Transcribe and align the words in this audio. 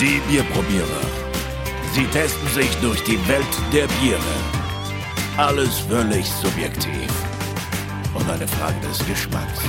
Die 0.00 0.18
Bierprobierer. 0.30 1.02
Sie 1.92 2.06
testen 2.06 2.48
sich 2.48 2.74
durch 2.76 3.04
die 3.04 3.18
Welt 3.28 3.44
der 3.70 3.86
Biere. 4.00 4.18
Alles 5.36 5.80
völlig 5.80 6.26
subjektiv. 6.26 7.06
Und 8.14 8.26
eine 8.30 8.48
Frage 8.48 8.80
des 8.80 9.06
Geschmacks. 9.06 9.60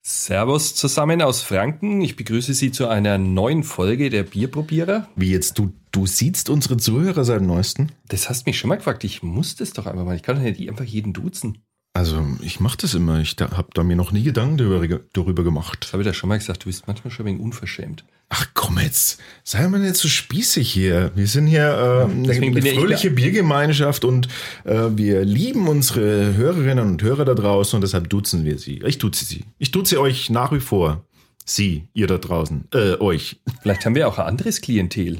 Servus 0.00 0.76
zusammen 0.76 1.22
aus 1.22 1.42
Franken. 1.42 2.00
Ich 2.02 2.14
begrüße 2.14 2.54
Sie 2.54 2.70
zu 2.70 2.86
einer 2.86 3.18
neuen 3.18 3.64
Folge 3.64 4.10
der 4.10 4.22
Bierprobierer. 4.22 5.08
Wie 5.16 5.32
jetzt, 5.32 5.58
du, 5.58 5.72
du 5.90 6.06
siehst 6.06 6.50
unsere 6.50 6.76
Zuhörer 6.76 7.24
seit 7.24 7.42
neuestem? 7.42 7.88
Das 8.06 8.28
hast 8.28 8.46
mich 8.46 8.60
schon 8.60 8.68
mal 8.68 8.76
gefragt. 8.76 9.02
Ich 9.02 9.24
muss 9.24 9.56
das 9.56 9.72
doch 9.72 9.86
einfach 9.86 10.04
mal. 10.04 10.14
Ich 10.14 10.22
kann 10.22 10.36
doch 10.36 10.42
nicht 10.44 10.68
einfach 10.68 10.84
jeden 10.84 11.12
duzen. 11.12 11.58
Also, 11.92 12.24
ich 12.40 12.60
mache 12.60 12.78
das 12.78 12.94
immer. 12.94 13.20
Ich 13.20 13.34
da, 13.36 13.50
habe 13.56 13.68
da 13.74 13.82
mir 13.82 13.96
noch 13.96 14.12
nie 14.12 14.22
Gedanken 14.22 14.56
darüber, 14.58 15.00
darüber 15.12 15.42
gemacht. 15.42 15.78
Das 15.82 15.92
habe 15.92 16.02
ich 16.02 16.06
da 16.08 16.14
schon 16.14 16.28
mal 16.28 16.38
gesagt. 16.38 16.62
Du 16.62 16.66
bist 16.66 16.86
manchmal 16.86 17.10
schon 17.10 17.24
ein 17.26 17.30
wenig 17.30 17.42
unverschämt. 17.42 18.04
Ach 18.32 18.46
komm 18.54 18.78
jetzt, 18.78 19.18
sei 19.42 19.66
mal 19.66 19.80
nicht 19.80 19.96
so 19.96 20.06
spießig 20.06 20.70
hier. 20.70 21.10
Wir 21.16 21.26
sind 21.26 21.48
hier 21.48 21.64
äh, 21.64 22.04
eine, 22.04 22.28
Deswegen 22.28 22.56
eine 22.56 22.64
ja 22.64 22.72
ich 22.72 22.78
fröhliche 22.78 23.10
Biergemeinschaft 23.10 24.04
und 24.04 24.28
äh, 24.64 24.86
wir 24.92 25.24
lieben 25.24 25.66
unsere 25.66 26.36
Hörerinnen 26.36 26.86
und 26.86 27.02
Hörer 27.02 27.24
da 27.24 27.34
draußen 27.34 27.76
und 27.76 27.80
deshalb 27.82 28.08
duzen 28.08 28.44
wir 28.44 28.56
sie. 28.58 28.80
Ich 28.86 28.98
duze 28.98 29.24
sie. 29.24 29.44
Ich 29.58 29.72
duze 29.72 30.00
euch 30.00 30.30
nach 30.30 30.52
wie 30.52 30.60
vor. 30.60 31.04
Sie, 31.44 31.88
ihr 31.92 32.06
da 32.06 32.18
draußen. 32.18 32.68
Äh, 32.72 33.00
euch. 33.00 33.40
Vielleicht 33.62 33.84
haben 33.84 33.96
wir 33.96 34.06
auch 34.06 34.18
ein 34.18 34.26
anderes 34.26 34.60
Klientel. 34.60 35.18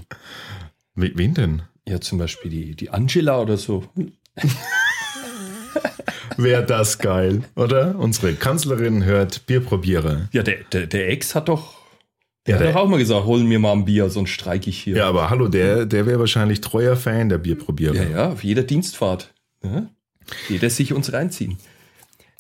We- 0.95 1.11
Wen 1.17 1.35
denn? 1.35 1.63
Ja, 1.89 2.01
zum 2.01 2.19
Beispiel 2.19 2.49
die, 2.53 2.77
die 2.77 2.91
Angela 2.91 3.41
oder 3.41 3.57
so. 3.57 3.83
Wäre 6.43 6.65
das 6.65 6.99
geil, 6.99 7.43
oder? 7.55 7.97
Unsere 7.99 8.33
Kanzlerin 8.35 9.05
hört 9.05 9.47
Bierprobierer. 9.47 10.29
Ja, 10.33 10.43
der, 10.43 10.57
der, 10.73 10.87
der 10.87 11.09
Ex 11.11 11.35
hat 11.35 11.49
doch, 11.49 11.75
der 12.47 12.57
Ja, 12.57 12.61
hat 12.61 12.75
doch 12.75 12.81
auch 12.81 12.89
mal 12.89 12.99
gesagt, 12.99 13.25
hol 13.27 13.45
mir 13.45 13.59
mal 13.59 13.73
ein 13.73 13.85
Bier, 13.85 14.09
sonst 14.11 14.31
streike 14.31 14.71
ich 14.71 14.79
hier. 14.79 14.97
Ja, 14.97 15.09
aber 15.09 15.31
hallo, 15.31 15.49
der, 15.49 15.87
der 15.87 16.07
wäre 16.07 16.19
wahrscheinlich 16.19 16.61
treuer 16.61 16.97
Fan 16.97 17.29
der 17.29 17.39
Bierprobierer. 17.39 17.95
ja, 17.95 18.05
ja, 18.05 18.29
auf 18.33 18.43
jeder 18.45 18.63
Dienstfahrt. 18.63 19.35
Ja? 19.63 19.89
Jeder 20.49 20.71
sich 20.71 20.93
uns 20.93 21.13
reinziehen. 21.13 21.59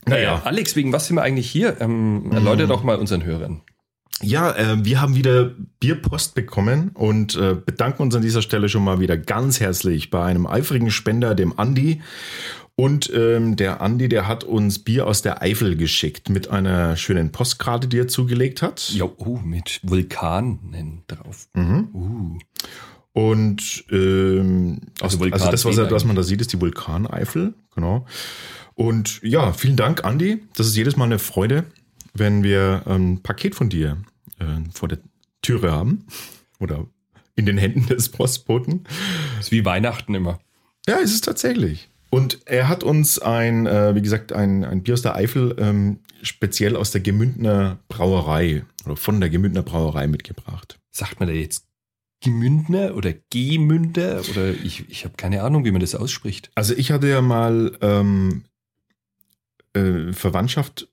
Naja. 0.07 0.41
Äh, 0.45 0.49
Alex, 0.49 0.77
wegen 0.77 0.93
was 0.93 1.07
sind 1.07 1.17
wir 1.17 1.23
eigentlich 1.23 1.51
hier? 1.51 1.77
Ähm, 1.81 2.31
erläuter 2.33 2.67
doch 2.67 2.83
mal 2.83 2.97
unseren 2.97 3.25
Hörern. 3.25 3.63
Ja, 4.23 4.55
äh, 4.55 4.85
wir 4.85 5.01
haben 5.01 5.15
wieder 5.15 5.55
Bierpost 5.79 6.35
bekommen 6.35 6.91
und 6.93 7.37
äh, 7.37 7.55
bedanken 7.55 8.03
uns 8.03 8.15
an 8.15 8.21
dieser 8.23 8.43
Stelle 8.43 8.69
schon 8.69 8.85
mal 8.85 9.01
wieder 9.01 9.17
ganz 9.17 9.61
herzlich 9.61 10.11
bei 10.11 10.23
einem 10.23 10.47
eifrigen 10.47 10.91
Spender, 10.91 11.35
dem 11.35 11.59
Andi. 11.59 12.03
Und 12.81 13.13
ähm, 13.15 13.57
der 13.57 13.83
Andi, 13.83 14.09
der 14.09 14.27
hat 14.27 14.43
uns 14.43 14.79
Bier 14.79 15.07
aus 15.07 15.21
der 15.21 15.43
Eifel 15.43 15.77
geschickt 15.77 16.31
mit 16.31 16.49
einer 16.49 16.97
schönen 16.97 17.31
Postkarte, 17.31 17.89
die 17.89 17.99
er 17.99 18.09
zugelegt 18.09 18.63
hat. 18.63 18.89
Ja, 18.95 19.05
oh, 19.19 19.39
mit 19.45 19.81
Vulkanen 19.83 21.03
drauf. 21.07 21.47
Mhm. 21.53 21.89
Uh. 21.93 22.39
Und 23.13 23.85
ähm, 23.91 24.81
Also 24.99 25.21
Vulkan 25.21 25.39
also 25.39 25.51
das, 25.51 25.67
was, 25.67 25.77
er, 25.77 25.91
was 25.91 26.07
man 26.07 26.17
da 26.17 26.23
sieht, 26.23 26.41
ist 26.41 26.55
die 26.55 26.61
Vulkaneifel. 26.63 27.53
Genau. 27.75 28.07
Und 28.77 29.21
ja, 29.23 29.53
vielen 29.53 29.77
Dank, 29.77 30.07
Andi. 30.07 30.43
Das 30.57 30.67
ist 30.67 30.75
jedes 30.75 30.97
Mal 30.97 31.05
eine 31.05 31.19
Freude, 31.19 31.65
wenn 32.15 32.43
wir 32.43 32.85
ein 32.87 33.23
Paket 33.23 33.55
von 33.55 33.69
dir 33.69 33.99
äh, 34.39 34.45
vor 34.73 34.89
der 34.89 35.01
Türe 35.43 35.71
haben 35.71 36.07
oder 36.61 36.87
in 37.37 37.45
den 37.45 37.59
Händen 37.59 37.89
des 37.89 38.09
Postboten. 38.09 38.85
Ist 39.39 39.53
wie 39.53 39.67
Weihnachten 39.67 40.15
immer. 40.15 40.41
Ja, 40.89 40.97
ist 40.97 41.13
es 41.13 41.21
tatsächlich. 41.21 41.90
Und 42.11 42.41
er 42.47 42.69
hat 42.69 42.83
uns 42.83 43.21
ein, 43.21 43.67
äh, 43.67 43.95
wie 43.95 44.03
gesagt, 44.03 44.33
ein, 44.33 44.65
ein 44.65 44.83
Bier 44.83 44.95
aus 44.95 45.03
der 45.03 45.15
Eifel, 45.15 45.55
ähm, 45.59 46.01
speziell 46.23 46.77
aus 46.77 46.91
der 46.91 47.01
Gemündner 47.01 47.79
Brauerei 47.89 48.65
oder 48.85 48.97
von 48.97 49.21
der 49.21 49.31
Gemündner 49.31 49.63
Brauerei 49.63 50.09
mitgebracht. 50.09 50.79
Sagt 50.91 51.21
man 51.21 51.29
da 51.29 51.35
jetzt 51.35 51.67
Gemündner 52.21 52.97
oder 52.97 53.15
Gemünder? 53.31 54.23
Oder 54.31 54.51
ich, 54.51 54.89
ich 54.91 55.05
habe 55.05 55.15
keine 55.17 55.43
Ahnung, 55.43 55.65
wie 55.65 55.71
man 55.71 55.81
das 55.81 55.95
ausspricht. 55.95 56.51
Also 56.55 56.75
ich 56.75 56.91
hatte 56.91 57.09
ja 57.09 57.23
mal 57.23 57.79
ähm, 57.81 58.45
äh, 59.73 60.13
Verwandtschaft 60.13 60.89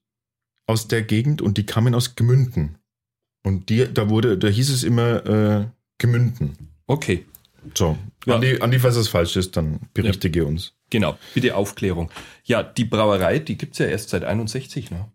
aus 0.68 0.88
der 0.88 1.02
Gegend 1.02 1.42
und 1.42 1.58
die 1.58 1.66
kamen 1.66 1.96
aus 1.96 2.16
Gemünden. 2.16 2.78
Und 3.44 3.70
die, 3.70 3.92
da 3.92 4.10
wurde, 4.10 4.38
da 4.38 4.48
hieß 4.48 4.70
es 4.70 4.84
immer 4.84 5.26
äh, 5.26 5.66
Gemünden. 5.98 6.58
Okay, 6.86 7.26
So, 7.76 7.98
Ja. 8.26 8.36
Andi, 8.36 8.60
Andi, 8.62 8.80
falls 8.80 8.96
das 8.96 9.08
falsch 9.08 9.36
ist, 9.36 9.56
dann 9.58 9.80
berichtige 9.94 10.46
uns. 10.46 10.74
genau. 10.90 11.18
Bitte 11.34 11.56
Aufklärung. 11.56 12.10
Ja, 12.44 12.64
die 12.64 12.86
Brauerei, 12.86 13.40
die 13.40 13.58
gibt's 13.58 13.80
ja 13.80 13.86
erst 13.88 14.10
seit 14.10 14.24
61, 14.24 14.92
ne? 14.92 15.06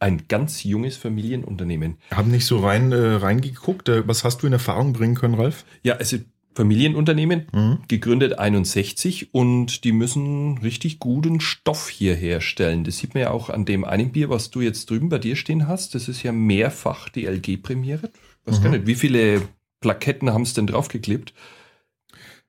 Ein 0.00 0.28
ganz 0.28 0.62
junges 0.62 0.96
Familienunternehmen. 0.96 1.96
Haben 2.12 2.30
nicht 2.30 2.44
so 2.46 2.58
rein 2.60 2.92
äh, 2.92 2.96
reingeguckt. 2.96 3.88
Äh, 3.88 4.06
was 4.06 4.22
hast 4.22 4.42
du 4.42 4.46
in 4.46 4.52
Erfahrung 4.52 4.92
bringen 4.92 5.16
können, 5.16 5.34
Ralf? 5.34 5.64
Ja, 5.82 5.94
also 5.96 6.18
Familienunternehmen, 6.54 7.46
Mhm. 7.52 7.78
gegründet 7.88 8.38
61 8.38 9.32
und 9.34 9.84
die 9.84 9.92
müssen 9.92 10.58
richtig 10.58 10.98
guten 10.98 11.40
Stoff 11.40 11.88
hier 11.88 12.14
herstellen. 12.14 12.84
Das 12.84 12.98
sieht 12.98 13.14
man 13.14 13.22
ja 13.24 13.30
auch 13.30 13.48
an 13.50 13.64
dem 13.64 13.84
einen 13.84 14.10
Bier, 14.12 14.28
was 14.28 14.50
du 14.50 14.60
jetzt 14.60 14.88
drüben 14.90 15.08
bei 15.08 15.18
dir 15.18 15.34
stehen 15.36 15.66
hast. 15.68 15.94
Das 15.94 16.08
ist 16.08 16.22
ja 16.22 16.30
mehrfach 16.32 17.08
die 17.08 17.26
LG 17.26 17.56
prämiert. 17.62 18.10
Was 18.44 18.58
Mhm. 18.60 18.62
gar 18.64 18.70
nicht, 18.72 18.86
wie 18.86 18.94
viele 18.94 19.42
Plaketten 19.80 20.32
haben 20.32 20.42
es 20.42 20.54
denn 20.54 20.66
draufgeklebt? 20.66 21.32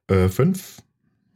Äh, 0.08 0.30
fünf. 0.30 0.82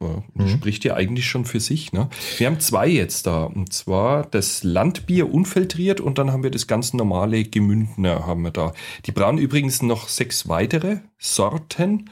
Ja, 0.00 0.22
Mhm. 0.34 0.48
Spricht 0.48 0.84
ja 0.84 0.94
eigentlich 0.94 1.26
schon 1.26 1.44
für 1.44 1.60
sich. 1.60 1.92
Ne? 1.92 2.08
Wir 2.38 2.48
haben 2.48 2.60
zwei 2.60 2.88
jetzt 2.88 3.26
da. 3.26 3.44
Und 3.44 3.72
zwar 3.72 4.26
das 4.26 4.64
Landbier 4.64 5.32
unfiltriert 5.32 6.00
und 6.00 6.18
dann 6.18 6.32
haben 6.32 6.42
wir 6.42 6.50
das 6.50 6.66
ganz 6.66 6.92
normale 6.92 7.44
Gemündner 7.44 8.26
haben 8.26 8.42
wir 8.42 8.50
da. 8.50 8.72
Die 9.06 9.12
brauen 9.12 9.38
übrigens 9.38 9.82
noch 9.82 10.08
sechs 10.08 10.48
weitere 10.48 10.98
Sorten. 11.18 12.10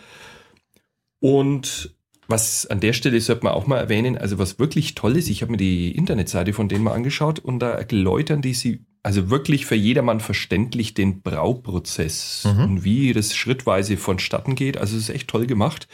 Und 1.21 1.95
was 2.29 2.67
an 2.67 2.81
der 2.81 2.93
Stelle 2.93 3.21
sollte 3.21 3.45
man 3.45 3.53
auch 3.53 3.67
mal 3.67 3.79
erwähnen, 3.79 4.17
also 4.17 4.39
was 4.39 4.59
wirklich 4.59 4.95
toll 4.95 5.17
ist, 5.17 5.29
ich 5.29 5.43
habe 5.43 5.53
mir 5.53 5.59
die 5.59 5.93
Internetseite 5.93 6.53
von 6.53 6.69
denen 6.69 6.85
mal 6.85 6.95
angeschaut 6.95 7.39
und 7.39 7.59
da 7.59 7.73
erläutern 7.73 8.43
die 8.43 8.55
sie, 8.55 8.87
also 9.03 9.31
wirklich 9.31 9.67
für 9.67 9.75
jedermann 9.75 10.21
verständlich 10.21 10.95
den 10.95 11.23
Brauprozess 11.23 12.45
Mhm. 12.47 12.65
und 12.65 12.85
wie 12.85 13.13
das 13.13 13.35
schrittweise 13.35 13.97
vonstatten 13.97 14.55
geht. 14.55 14.77
Also 14.79 14.97
es 14.97 15.05
ist 15.05 15.15
echt 15.15 15.29
toll 15.29 15.47
gemacht. 15.47 15.89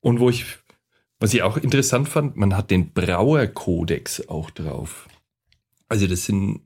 Und 0.00 0.18
wo 0.18 0.30
ich, 0.30 0.46
was 1.20 1.34
ich 1.34 1.42
auch 1.42 1.56
interessant 1.56 2.08
fand, 2.08 2.36
man 2.36 2.56
hat 2.56 2.70
den 2.70 2.92
Brauerkodex 2.92 4.28
auch 4.28 4.50
drauf. 4.50 5.08
Also 5.88 6.06
das 6.06 6.24
sind 6.24 6.60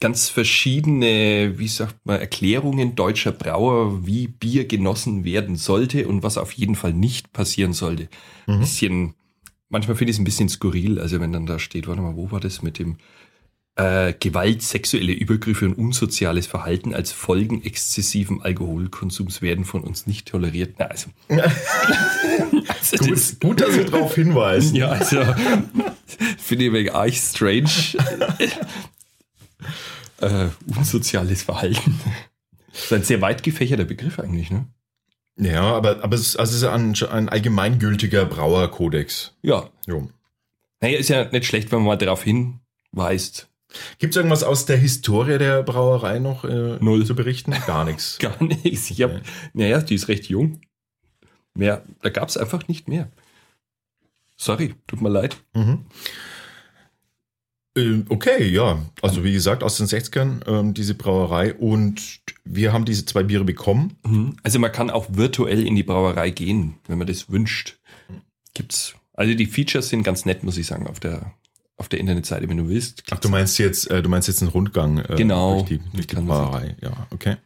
ganz 0.00 0.28
verschiedene, 0.28 1.58
wie 1.58 1.68
sagt 1.68 1.96
man, 2.04 2.20
Erklärungen 2.20 2.94
deutscher 2.94 3.32
Brauer, 3.32 4.06
wie 4.06 4.28
Bier 4.28 4.66
genossen 4.66 5.24
werden 5.24 5.56
sollte 5.56 6.06
und 6.06 6.22
was 6.22 6.38
auf 6.38 6.52
jeden 6.52 6.74
Fall 6.74 6.92
nicht 6.92 7.32
passieren 7.32 7.72
sollte. 7.72 8.08
Mhm. 8.46 8.60
Bisschen, 8.60 9.14
manchmal 9.68 9.96
finde 9.96 10.10
ich 10.10 10.16
es 10.16 10.20
ein 10.20 10.24
bisschen 10.24 10.48
skurril, 10.48 11.00
also 11.00 11.20
wenn 11.20 11.32
dann 11.32 11.46
da 11.46 11.58
steht, 11.58 11.88
warte 11.88 12.02
mal, 12.02 12.16
wo 12.16 12.30
war 12.30 12.40
das 12.40 12.62
mit 12.62 12.78
dem 12.78 12.96
äh, 13.78 14.12
Gewalt, 14.18 14.62
sexuelle 14.62 15.12
Übergriffe 15.12 15.64
und 15.66 15.74
unsoziales 15.74 16.46
Verhalten 16.46 16.94
als 16.94 17.12
Folgen 17.12 17.62
exzessiven 17.64 18.42
Alkoholkonsums 18.42 19.40
werden 19.40 19.64
von 19.64 19.82
uns 19.82 20.06
nicht 20.06 20.28
toleriert. 20.28 20.74
Na, 20.78 20.86
also, 20.86 21.10
also 21.28 22.96
das- 23.08 23.38
Gut, 23.38 23.40
gut, 23.40 23.60
dass 23.60 23.76
ihr 23.76 23.84
darauf 23.86 24.14
hinweist. 24.14 24.74
ja, 24.74 24.88
also 24.88 25.22
finde 26.38 26.64
ich 26.66 26.72
wegen 26.72 26.90
arg 26.90 27.14
strange. 27.14 27.70
äh, 30.20 30.48
unsoziales 30.76 31.42
Verhalten. 31.42 32.00
Das 32.72 32.84
ist 32.84 32.92
ein 32.92 33.02
sehr 33.04 33.20
weit 33.20 33.42
gefächerter 33.42 33.84
Begriff 33.84 34.18
eigentlich, 34.18 34.50
ne? 34.50 34.66
Ja, 35.40 35.62
aber, 35.62 36.02
aber 36.02 36.16
es, 36.16 36.34
also 36.36 36.50
es 36.56 36.62
ist 36.62 36.68
ein, 36.68 36.94
ein 37.12 37.28
allgemeingültiger 37.28 38.24
Brauerkodex. 38.26 39.36
Ja. 39.42 39.70
Jo. 39.86 40.08
Naja, 40.80 40.98
ist 40.98 41.10
ja 41.10 41.24
nicht 41.30 41.46
schlecht, 41.46 41.70
wenn 41.70 41.78
man 41.78 41.86
mal 41.86 41.96
darauf 41.96 42.24
hinweist. 42.24 43.48
Gibt 43.98 44.14
es 44.14 44.16
irgendwas 44.16 44.42
aus 44.44 44.64
der 44.66 44.78
Historie 44.78 45.38
der 45.38 45.62
Brauerei 45.62 46.18
noch 46.18 46.44
äh, 46.44 46.78
Null. 46.80 47.04
zu 47.04 47.14
berichten? 47.14 47.52
Gar 47.66 47.84
nichts. 47.84 48.18
Gar 48.20 48.42
nichts. 48.42 48.90
Ich 48.90 49.02
hab, 49.02 49.12
Ja. 49.12 49.20
naja, 49.52 49.80
die 49.80 49.94
ist 49.94 50.08
recht 50.08 50.26
jung. 50.28 50.60
Mehr, 51.54 51.82
da 52.02 52.08
gab 52.10 52.28
es 52.28 52.36
einfach 52.36 52.66
nicht 52.68 52.88
mehr. 52.88 53.10
Sorry, 54.36 54.74
tut 54.86 55.00
mir 55.02 55.08
leid. 55.08 55.36
Mhm. 55.54 55.86
Ähm, 57.76 58.06
Okay, 58.08 58.48
ja. 58.48 58.82
Also 59.02 59.24
wie 59.24 59.32
gesagt, 59.32 59.62
aus 59.62 59.76
den 59.76 59.86
60ern 59.86 60.46
ähm, 60.48 60.74
diese 60.74 60.94
Brauerei 60.94 61.54
und 61.54 62.20
wir 62.44 62.72
haben 62.72 62.84
diese 62.84 63.04
zwei 63.04 63.22
Biere 63.22 63.44
bekommen. 63.44 63.96
Mhm. 64.06 64.36
Also 64.42 64.58
man 64.58 64.72
kann 64.72 64.90
auch 64.90 65.06
virtuell 65.10 65.66
in 65.66 65.74
die 65.76 65.82
Brauerei 65.82 66.30
gehen, 66.30 66.74
wenn 66.86 66.98
man 66.98 67.06
das 67.06 67.30
wünscht. 67.30 67.78
Gibt's. 68.54 68.94
Also 69.12 69.34
die 69.34 69.46
Features 69.46 69.88
sind 69.88 70.04
ganz 70.04 70.24
nett, 70.24 70.44
muss 70.44 70.56
ich 70.58 70.66
sagen, 70.66 70.86
auf 70.86 71.00
der, 71.00 71.32
auf 71.78 71.88
der 71.88 72.00
Internetseite, 72.00 72.48
wenn 72.48 72.56
du 72.58 72.68
willst. 72.68 73.04
Ach, 73.10 73.18
du 73.18 73.28
meinst 73.28 73.58
jetzt, 73.58 73.90
äh, 73.90 74.02
du 74.02 74.08
meinst 74.08 74.28
jetzt 74.28 74.42
einen 74.42 74.50
Rundgang 74.50 74.98
äh, 74.98 75.14
Genau. 75.16 75.54
durch 75.60 75.68
die, 75.68 75.80
durch 75.94 76.06
die 76.06 76.16
Brauerei. 76.16 76.76
Ja, 76.82 77.06
okay. 77.10 77.36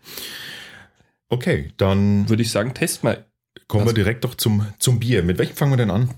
Okay, 1.29 1.73
dann 1.77 2.29
Würde 2.29 2.43
ich 2.43 2.51
sagen, 2.51 2.75
test 2.75 3.05
mal. 3.05 3.25
kommen 3.69 3.85
wir 3.85 3.89
Also- 3.91 3.95
direkt 3.95 4.25
doch 4.25 4.35
zum, 4.35 4.67
zum 4.79 4.99
Bier. 5.01 5.23
Mit 5.23 5.39
welchem 5.39 5.55
fangen 5.57 5.73
wir 5.73 5.77
denn 5.77 5.91
an? 5.91 6.11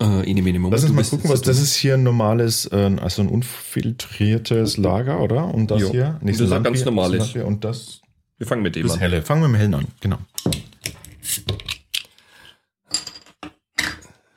Äh, 0.00 0.28
in 0.30 0.42
Minimum. 0.42 0.72
Lass 0.72 0.82
uns 0.84 0.92
mal 0.92 1.04
gucken, 1.04 1.30
was 1.30 1.40
das 1.42 1.60
ist 1.60 1.74
hier 1.76 1.94
ein 1.94 2.02
normales, 2.02 2.66
äh, 2.66 2.96
also 3.00 3.22
ein 3.22 3.28
unfiltriertes 3.28 4.76
Lager, 4.76 5.20
oder? 5.20 5.52
Und 5.54 5.70
das 5.70 5.82
Jo. 5.82 5.90
hier? 5.92 6.18
Und 6.20 6.28
das 6.30 6.40
ist 6.40 6.50
ein 6.52 6.62
ganz 6.64 6.84
normales. 6.84 7.34
Und 7.36 7.62
das 7.64 8.00
Wir 8.38 8.46
fangen 8.48 8.62
mit 8.62 8.74
dem 8.74 8.84
Das 8.84 8.94
an. 8.94 8.98
helle. 9.00 9.22
Fangen 9.22 9.42
wir 9.42 9.48
mit 9.48 9.60
dem 9.60 9.60
hellen 9.60 9.74
an. 9.74 9.86
Genau. 10.00 10.18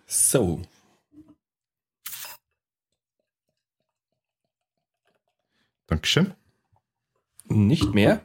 So. 0.06 0.62
Dankeschön. 5.88 6.34
Nicht 7.48 7.94
mehr? 7.94 8.22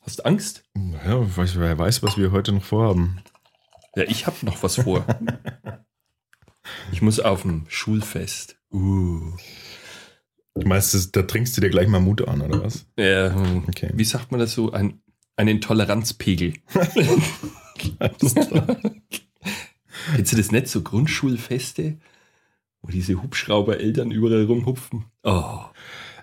Hast 0.00 0.24
Angst? 0.24 0.64
Ja, 0.74 1.36
weiß, 1.36 1.58
wer 1.58 1.78
weiß, 1.78 2.02
was 2.02 2.16
wir 2.16 2.32
heute 2.32 2.52
noch 2.52 2.64
vorhaben. 2.64 3.22
Ja, 3.94 4.04
ich 4.04 4.26
habe 4.26 4.36
noch 4.44 4.62
was 4.62 4.76
vor. 4.76 5.06
ich 6.92 7.02
muss 7.02 7.20
auf 7.20 7.42
dem 7.42 7.66
Schulfest. 7.68 8.56
Uh. 8.72 9.32
Du 10.54 10.66
meinst, 10.68 11.14
da 11.16 11.22
trinkst 11.22 11.56
du 11.56 11.60
dir 11.60 11.70
gleich 11.70 11.88
mal 11.88 12.00
Mut 12.00 12.26
an, 12.26 12.40
oder 12.40 12.62
was? 12.64 12.86
Äh, 12.96 13.30
Okay. 13.68 13.90
Wie 13.94 14.04
sagt 14.04 14.30
man 14.30 14.40
das 14.40 14.52
so? 14.52 14.72
Ein, 14.72 15.02
einen 15.36 15.60
Toleranzpegel. 15.60 16.54
Kennst 20.14 20.32
du 20.32 20.36
das 20.36 20.52
nicht 20.52 20.68
so? 20.68 20.82
Grundschulfeste, 20.82 21.98
wo 22.82 22.88
diese 22.90 23.22
Hubschrauber-Eltern 23.22 24.10
überall 24.10 24.44
rumhupfen? 24.44 25.06
Oh. 25.22 25.60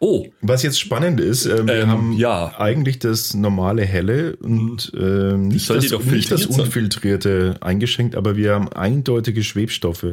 Oh, 0.04 0.26
Was 0.42 0.64
jetzt 0.64 0.80
spannend 0.80 1.20
ist, 1.20 1.46
äh, 1.46 1.66
wir 1.68 1.76
Ähm, 1.76 1.90
haben 1.90 2.14
ja. 2.14 2.58
eigentlich 2.60 2.98
das 2.98 3.36
normale 3.36 3.86
helle 3.86 4.36
und 4.38 4.92
äh, 4.96 5.38
nicht, 5.38 5.70
das, 5.70 5.88
doch 5.90 6.04
nicht 6.04 6.32
das 6.32 6.42
filtriert 6.42 6.54
sein. 6.54 6.66
unfiltrierte 6.66 7.58
eingeschenkt, 7.62 8.16
aber 8.16 8.36
wir 8.36 8.56
haben 8.56 8.68
eindeutige 8.70 9.44
Schwebstoffe 9.44 10.08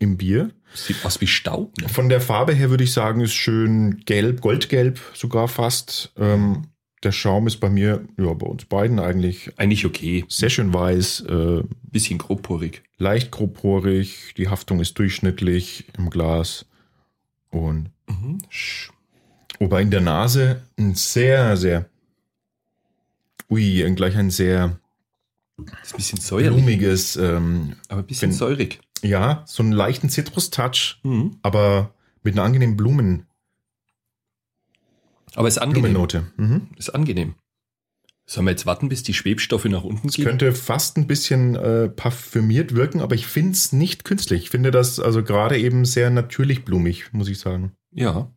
im 0.00 0.16
Bier. 0.16 0.50
sieht 0.74 0.96
aus 1.04 1.20
wie 1.20 1.28
Staub. 1.28 1.78
Ne? 1.80 1.88
Von 1.88 2.08
der 2.08 2.20
Farbe 2.20 2.52
her 2.54 2.70
würde 2.70 2.82
ich 2.82 2.92
sagen, 2.92 3.20
ist 3.20 3.34
schön 3.34 4.00
gelb, 4.04 4.40
goldgelb 4.40 5.00
sogar 5.14 5.46
fast. 5.46 6.12
Ähm, 6.18 6.64
der 7.04 7.12
Schaum 7.12 7.46
ist 7.46 7.58
bei 7.58 7.70
mir, 7.70 8.04
ja, 8.18 8.32
bei 8.34 8.46
uns 8.46 8.64
beiden 8.64 8.98
eigentlich 8.98 9.52
Eigentlich 9.58 9.86
okay. 9.86 10.24
sehr 10.28 10.50
schön 10.50 10.74
weiß, 10.74 11.20
äh, 11.28 11.62
Bisschen 11.84 12.18
grobporig. 12.18 12.82
leicht 12.98 13.30
grobporig, 13.30 14.34
die 14.36 14.48
Haftung 14.48 14.80
ist 14.80 14.98
durchschnittlich 14.98 15.84
im 15.96 16.10
Glas 16.10 16.66
und 17.50 17.90
Mhm. 18.08 18.38
Wobei 19.60 19.82
in 19.82 19.90
der 19.90 20.00
Nase 20.00 20.62
ein 20.78 20.94
sehr, 20.94 21.56
sehr, 21.56 21.88
ui, 23.50 23.82
gleich 23.94 24.16
ein 24.16 24.30
sehr 24.30 24.78
Ist 25.82 25.94
ein 25.94 25.96
bisschen 25.96 26.20
säuerlich, 26.20 26.58
blumiges, 26.64 27.16
ähm, 27.16 27.74
aber 27.88 28.00
ein 28.02 28.06
bisschen 28.06 28.30
Bin- 28.30 28.38
säurig. 28.38 28.80
ja, 29.02 29.42
so 29.46 29.62
einen 29.62 29.72
leichten 29.72 30.08
Zitrus-Touch, 30.08 31.00
Mhm. 31.02 31.38
aber 31.42 31.92
mit 32.22 32.34
einer 32.34 32.44
angenehmen 32.44 32.76
Blumen, 32.76 33.24
Aber 35.34 35.46
ist 35.48 35.58
angenehm. 35.58 35.82
Blumennote. 35.92 36.32
Mhm. 36.36 36.68
Ist 36.76 36.90
angenehm. 36.90 37.34
Sollen 38.26 38.46
wir 38.46 38.50
jetzt 38.50 38.66
warten, 38.66 38.88
bis 38.88 39.02
die 39.02 39.14
Schwebstoffe 39.14 39.64
nach 39.66 39.84
unten 39.84 40.08
Es 40.08 40.14
gehen? 40.14 40.24
könnte 40.26 40.52
fast 40.52 40.96
ein 40.98 41.06
bisschen 41.06 41.54
äh, 41.54 41.88
parfümiert 41.88 42.74
wirken, 42.74 43.00
aber 43.00 43.14
ich 43.14 43.26
finde 43.26 43.52
es 43.52 43.72
nicht 43.72 44.04
künstlich. 44.04 44.42
Ich 44.44 44.50
finde 44.50 44.70
das 44.70 44.98
also 45.00 45.22
gerade 45.22 45.58
eben 45.58 45.84
sehr 45.84 46.10
natürlich 46.10 46.64
blumig, 46.64 47.12
muss 47.12 47.28
ich 47.28 47.38
sagen. 47.38 47.72
Ja. 47.98 48.30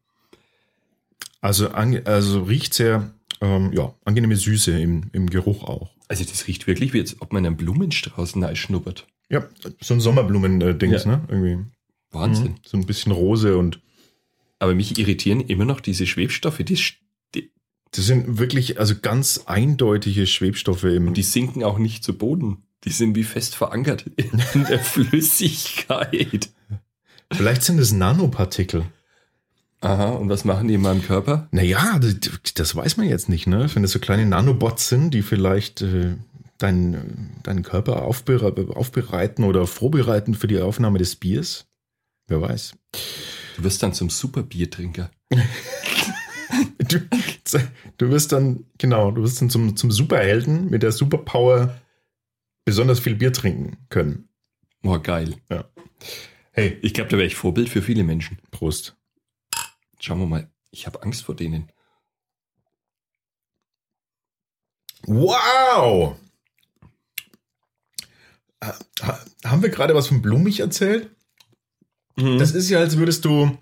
Also, 1.41 1.69
also 1.69 2.43
riecht 2.43 2.73
sehr, 2.73 3.13
ähm, 3.41 3.71
ja, 3.73 3.93
angenehme 4.05 4.35
Süße 4.35 4.79
im, 4.79 5.09
im 5.13 5.29
Geruch 5.29 5.63
auch. 5.63 5.91
Also 6.07 6.23
das 6.23 6.47
riecht 6.47 6.67
wirklich, 6.67 6.93
wie 6.93 6.97
jetzt, 6.99 7.17
ob 7.21 7.33
man 7.33 7.45
einen 7.45 7.57
Blumenstrauß 7.57 8.35
nahe 8.35 8.55
schnuppert. 8.55 9.07
Ja, 9.29 9.47
so 9.81 9.93
ein 9.93 10.01
Sommerblumen-Dings, 10.01 11.05
Ja. 11.05 11.11
ne? 11.17 11.25
Irgendwie. 11.29 11.65
Wahnsinn. 12.11 12.47
Mhm. 12.51 12.55
So 12.65 12.77
ein 12.77 12.85
bisschen 12.85 13.11
Rose 13.13 13.57
und 13.57 13.79
Aber 14.59 14.75
mich 14.75 14.99
irritieren 14.99 15.39
immer 15.41 15.65
noch 15.65 15.79
diese 15.79 16.05
Schwebstoffe, 16.05 16.57
die, 16.59 16.77
die, 17.33 17.51
das 17.91 18.05
sind 18.05 18.37
wirklich 18.37 18.77
also 18.79 18.93
ganz 19.01 19.43
eindeutige 19.47 20.27
Schwebstoffe 20.27 20.83
im. 20.83 21.13
die 21.13 21.23
sinken 21.23 21.63
auch 21.63 21.79
nicht 21.79 22.03
zu 22.03 22.15
Boden. 22.17 22.63
Die 22.83 22.89
sind 22.91 23.15
wie 23.15 23.23
fest 23.23 23.55
verankert 23.55 24.05
in 24.17 24.65
der 24.65 24.79
Flüssigkeit. 24.79 26.49
Vielleicht 27.31 27.63
sind 27.63 27.79
es 27.79 27.91
Nanopartikel. 27.93 28.85
Aha, 29.81 30.10
und 30.12 30.30
was 30.30 30.45
machen 30.45 30.68
die 30.68 30.75
in 30.75 30.81
meinem 30.81 31.01
Körper? 31.01 31.48
Naja, 31.51 32.00
das, 32.00 32.16
das 32.54 32.75
weiß 32.75 32.98
man 32.98 33.10
jetzt 33.10 33.30
nicht, 33.30 33.48
ne? 33.48 33.68
Wenn 33.74 33.81
das 33.81 33.92
so 33.92 34.00
kleine 34.00 34.28
Nanobots 34.28 34.88
sind, 34.89 35.12
die 35.12 35.24
vielleicht 35.24 35.81
äh, 35.81 36.16
deinen, 36.60 37.31
deinen 37.44 37.63
Körper 37.63 38.04
aufbere 38.04 38.54
aufbereiten 38.75 39.44
oder 39.44 39.66
vorbereiten 39.66 40.36
für 40.36 40.48
die 40.48 40.60
Aufnahme 40.60 41.00
des 41.00 41.16
Biers. 41.16 41.66
Wer 42.28 42.42
weiß. 42.42 42.75
Du 43.57 43.63
wirst 43.63 43.81
dann 43.83 43.94
zum 43.94 44.10
Superbiertrinker. 44.10 45.12
Du, 46.78 47.00
du 47.98 48.10
wirst 48.10 48.33
dann, 48.33 48.66
genau, 48.78 49.12
du 49.12 49.24
wirst 49.24 49.39
dann 49.39 49.50
zum, 49.50 49.78
zum 49.78 49.89
Superhelden 49.89 50.69
mit 50.69 50.83
der 50.83 50.92
Superpower 50.92 51.74
besonders 52.66 53.00
viel 53.00 53.16
Bier 53.16 53.31
trinken 53.31 53.78
können. 53.88 54.28
Oh, 54.83 55.00
geil. 55.00 55.36
Hey, 56.51 56.78
Ich 56.81 56.94
glaube, 56.94 57.10
da 57.10 57.18
wäre 57.18 57.28
ich 57.28 57.36
Vorbild 57.36 57.69
für 57.69 57.81
viele 57.81 58.04
Menschen. 58.04 58.39
Prost. 58.51 58.98
Schauen 60.01 60.19
wir 60.19 60.25
mal. 60.25 60.51
Ich 60.71 60.86
habe 60.88 61.01
Angst 61.03 61.24
vor 61.24 61.36
denen. 61.36 61.71
Wow! 65.06 66.15
Ha- 68.63 68.80
ha- 69.01 69.25
Haben 69.44 69.62
wir 69.63 69.69
gerade 69.69 69.95
was 69.95 70.07
von 70.07 70.21
blumig 70.21 70.59
erzählt? 70.59 71.09
Das 72.15 72.51
ist 72.51 72.69
ja, 72.69 72.80
als 72.80 72.98
würdest 72.98 73.25
du. 73.25 73.57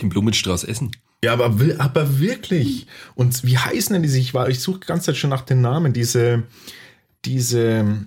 Den 0.00 0.10
Blumenstrauß 0.10 0.64
essen. 0.64 0.90
Ja, 1.24 1.32
aber, 1.32 1.46
aber 1.78 2.18
wirklich. 2.18 2.86
Und 3.14 3.42
wie 3.44 3.56
heißen 3.56 3.94
denn 3.94 4.02
diese? 4.02 4.18
Ich 4.18 4.34
war, 4.34 4.48
ich 4.50 4.60
suche 4.60 4.80
die 4.80 4.86
ganze 4.86 5.06
Zeit 5.06 5.16
schon 5.16 5.30
nach 5.30 5.40
den 5.42 5.62
Namen. 5.62 5.94
Diese, 5.94 6.42
diese, 7.24 8.06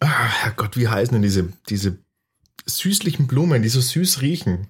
ah, 0.00 0.06
Herrgott, 0.26 0.76
wie 0.76 0.88
heißen 0.88 1.12
denn 1.12 1.22
diese, 1.22 1.52
diese 1.68 1.98
süßlichen 2.66 3.28
Blumen, 3.28 3.62
die 3.62 3.68
so 3.68 3.80
süß 3.80 4.22
riechen? 4.22 4.66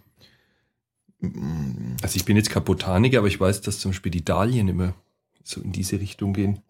Mm, 1.32 1.97
Also 2.03 2.17
ich 2.17 2.25
bin 2.25 2.37
jetzt 2.37 2.50
kein 2.50 2.65
Botaniker, 2.65 3.19
aber 3.19 3.29
ich 3.29 3.41
weiß, 3.41 3.61
dass 3.62 3.79
zum 3.81 3.93
Beispiel 3.93 4.12
die 4.12 4.25
Dahlien 4.25 4.69
immer 4.69 4.94
so 5.43 5.61
in 5.61 5.73
diese 5.73 6.00
Richtung 6.00 6.32
gehen. 6.32 6.61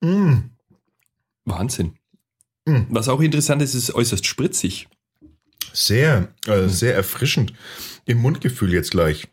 mm, 0.00 0.50
Wahnsinn. 1.44 1.94
mm. 2.66 2.82
Was 2.90 3.08
auch 3.08 3.20
interessant 3.20 3.62
ist, 3.62 3.74
ist 3.74 3.94
äußerst 3.94 4.26
spritzig. 4.26 4.88
Sehr, 5.72 6.28
äh, 6.46 6.68
sehr 6.68 6.94
erfrischend 6.94 7.52
im 8.06 8.18
Mundgefühl 8.18 8.72
jetzt 8.72 8.90
gleich. 8.90 9.28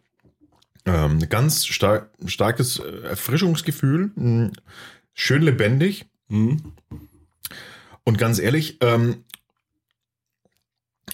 Ähm, 0.86 1.20
ganz 1.30 1.66
stark, 1.66 2.12
starkes 2.26 2.80
äh, 2.80 3.08
Erfrischungsgefühl, 3.08 4.12
mm, 4.16 4.52
schön 5.14 5.42
lebendig. 5.42 6.06
Hm? 6.30 6.74
Und 8.04 8.18
ganz 8.18 8.40
ehrlich, 8.40 8.78
ähm, 8.82 9.24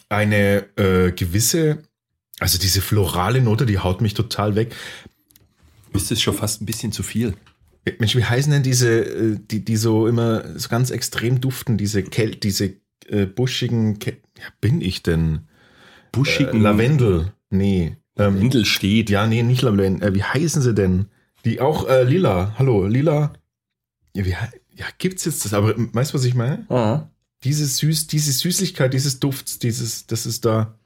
eine 0.09 0.65
äh, 0.75 1.11
gewisse, 1.11 1.83
also 2.39 2.57
diese 2.57 2.81
florale 2.81 3.41
Note, 3.41 3.65
die 3.65 3.79
haut 3.79 4.01
mich 4.01 4.13
total 4.13 4.55
weg. 4.55 4.75
Ist 5.93 6.11
das 6.11 6.21
schon 6.21 6.35
fast 6.35 6.61
ein 6.61 6.65
bisschen 6.65 6.91
zu 6.91 7.03
viel? 7.03 7.33
Mensch, 7.97 8.15
wie 8.15 8.23
heißen 8.23 8.51
denn 8.51 8.63
diese, 8.63 9.01
äh, 9.01 9.37
die, 9.49 9.63
die 9.63 9.77
so 9.77 10.07
immer 10.07 10.57
so 10.57 10.69
ganz 10.69 10.91
extrem 10.91 11.41
duften, 11.41 11.77
diese 11.77 12.03
Kel 12.03 12.35
diese 12.35 12.75
äh, 13.07 13.25
buschigen, 13.25 13.99
Ke 13.99 14.17
ja, 14.37 14.45
bin 14.61 14.81
ich 14.81 15.01
denn? 15.03 15.35
Äh, 15.35 15.39
Buschigen 16.11 16.61
Lavendel? 16.61 17.33
Nee. 17.49 17.97
Ähm, 18.17 18.35
Lavendel 18.35 18.65
steht. 18.65 19.09
ja, 19.09 19.25
nee, 19.27 19.43
nicht 19.43 19.61
Lavendel. 19.61 20.07
Äh, 20.07 20.15
wie 20.15 20.23
heißen 20.23 20.61
sie 20.61 20.73
denn? 20.73 21.07
Die 21.45 21.61
auch 21.61 21.87
äh, 21.87 22.03
lila. 22.03 22.55
Hallo, 22.59 22.85
lila. 22.85 23.33
Ja, 24.15 24.25
wie, 24.25 24.35
ja, 24.75 24.85
gibt's 24.97 25.25
jetzt 25.25 25.45
das? 25.45 25.53
Aber 25.53 25.73
weißt 25.75 26.11
du, 26.11 26.15
was 26.15 26.25
ich 26.25 26.35
meine? 26.35 26.65
Aha. 26.69 27.09
Diese 27.43 27.65
Süß, 27.65 28.07
diese 28.07 28.31
Süßlichkeit, 28.33 28.93
dieses 28.93 29.19
Dufts, 29.19 29.59
dieses, 29.59 30.07
das 30.07 30.25
ist 30.25 30.45
da. 30.45 30.78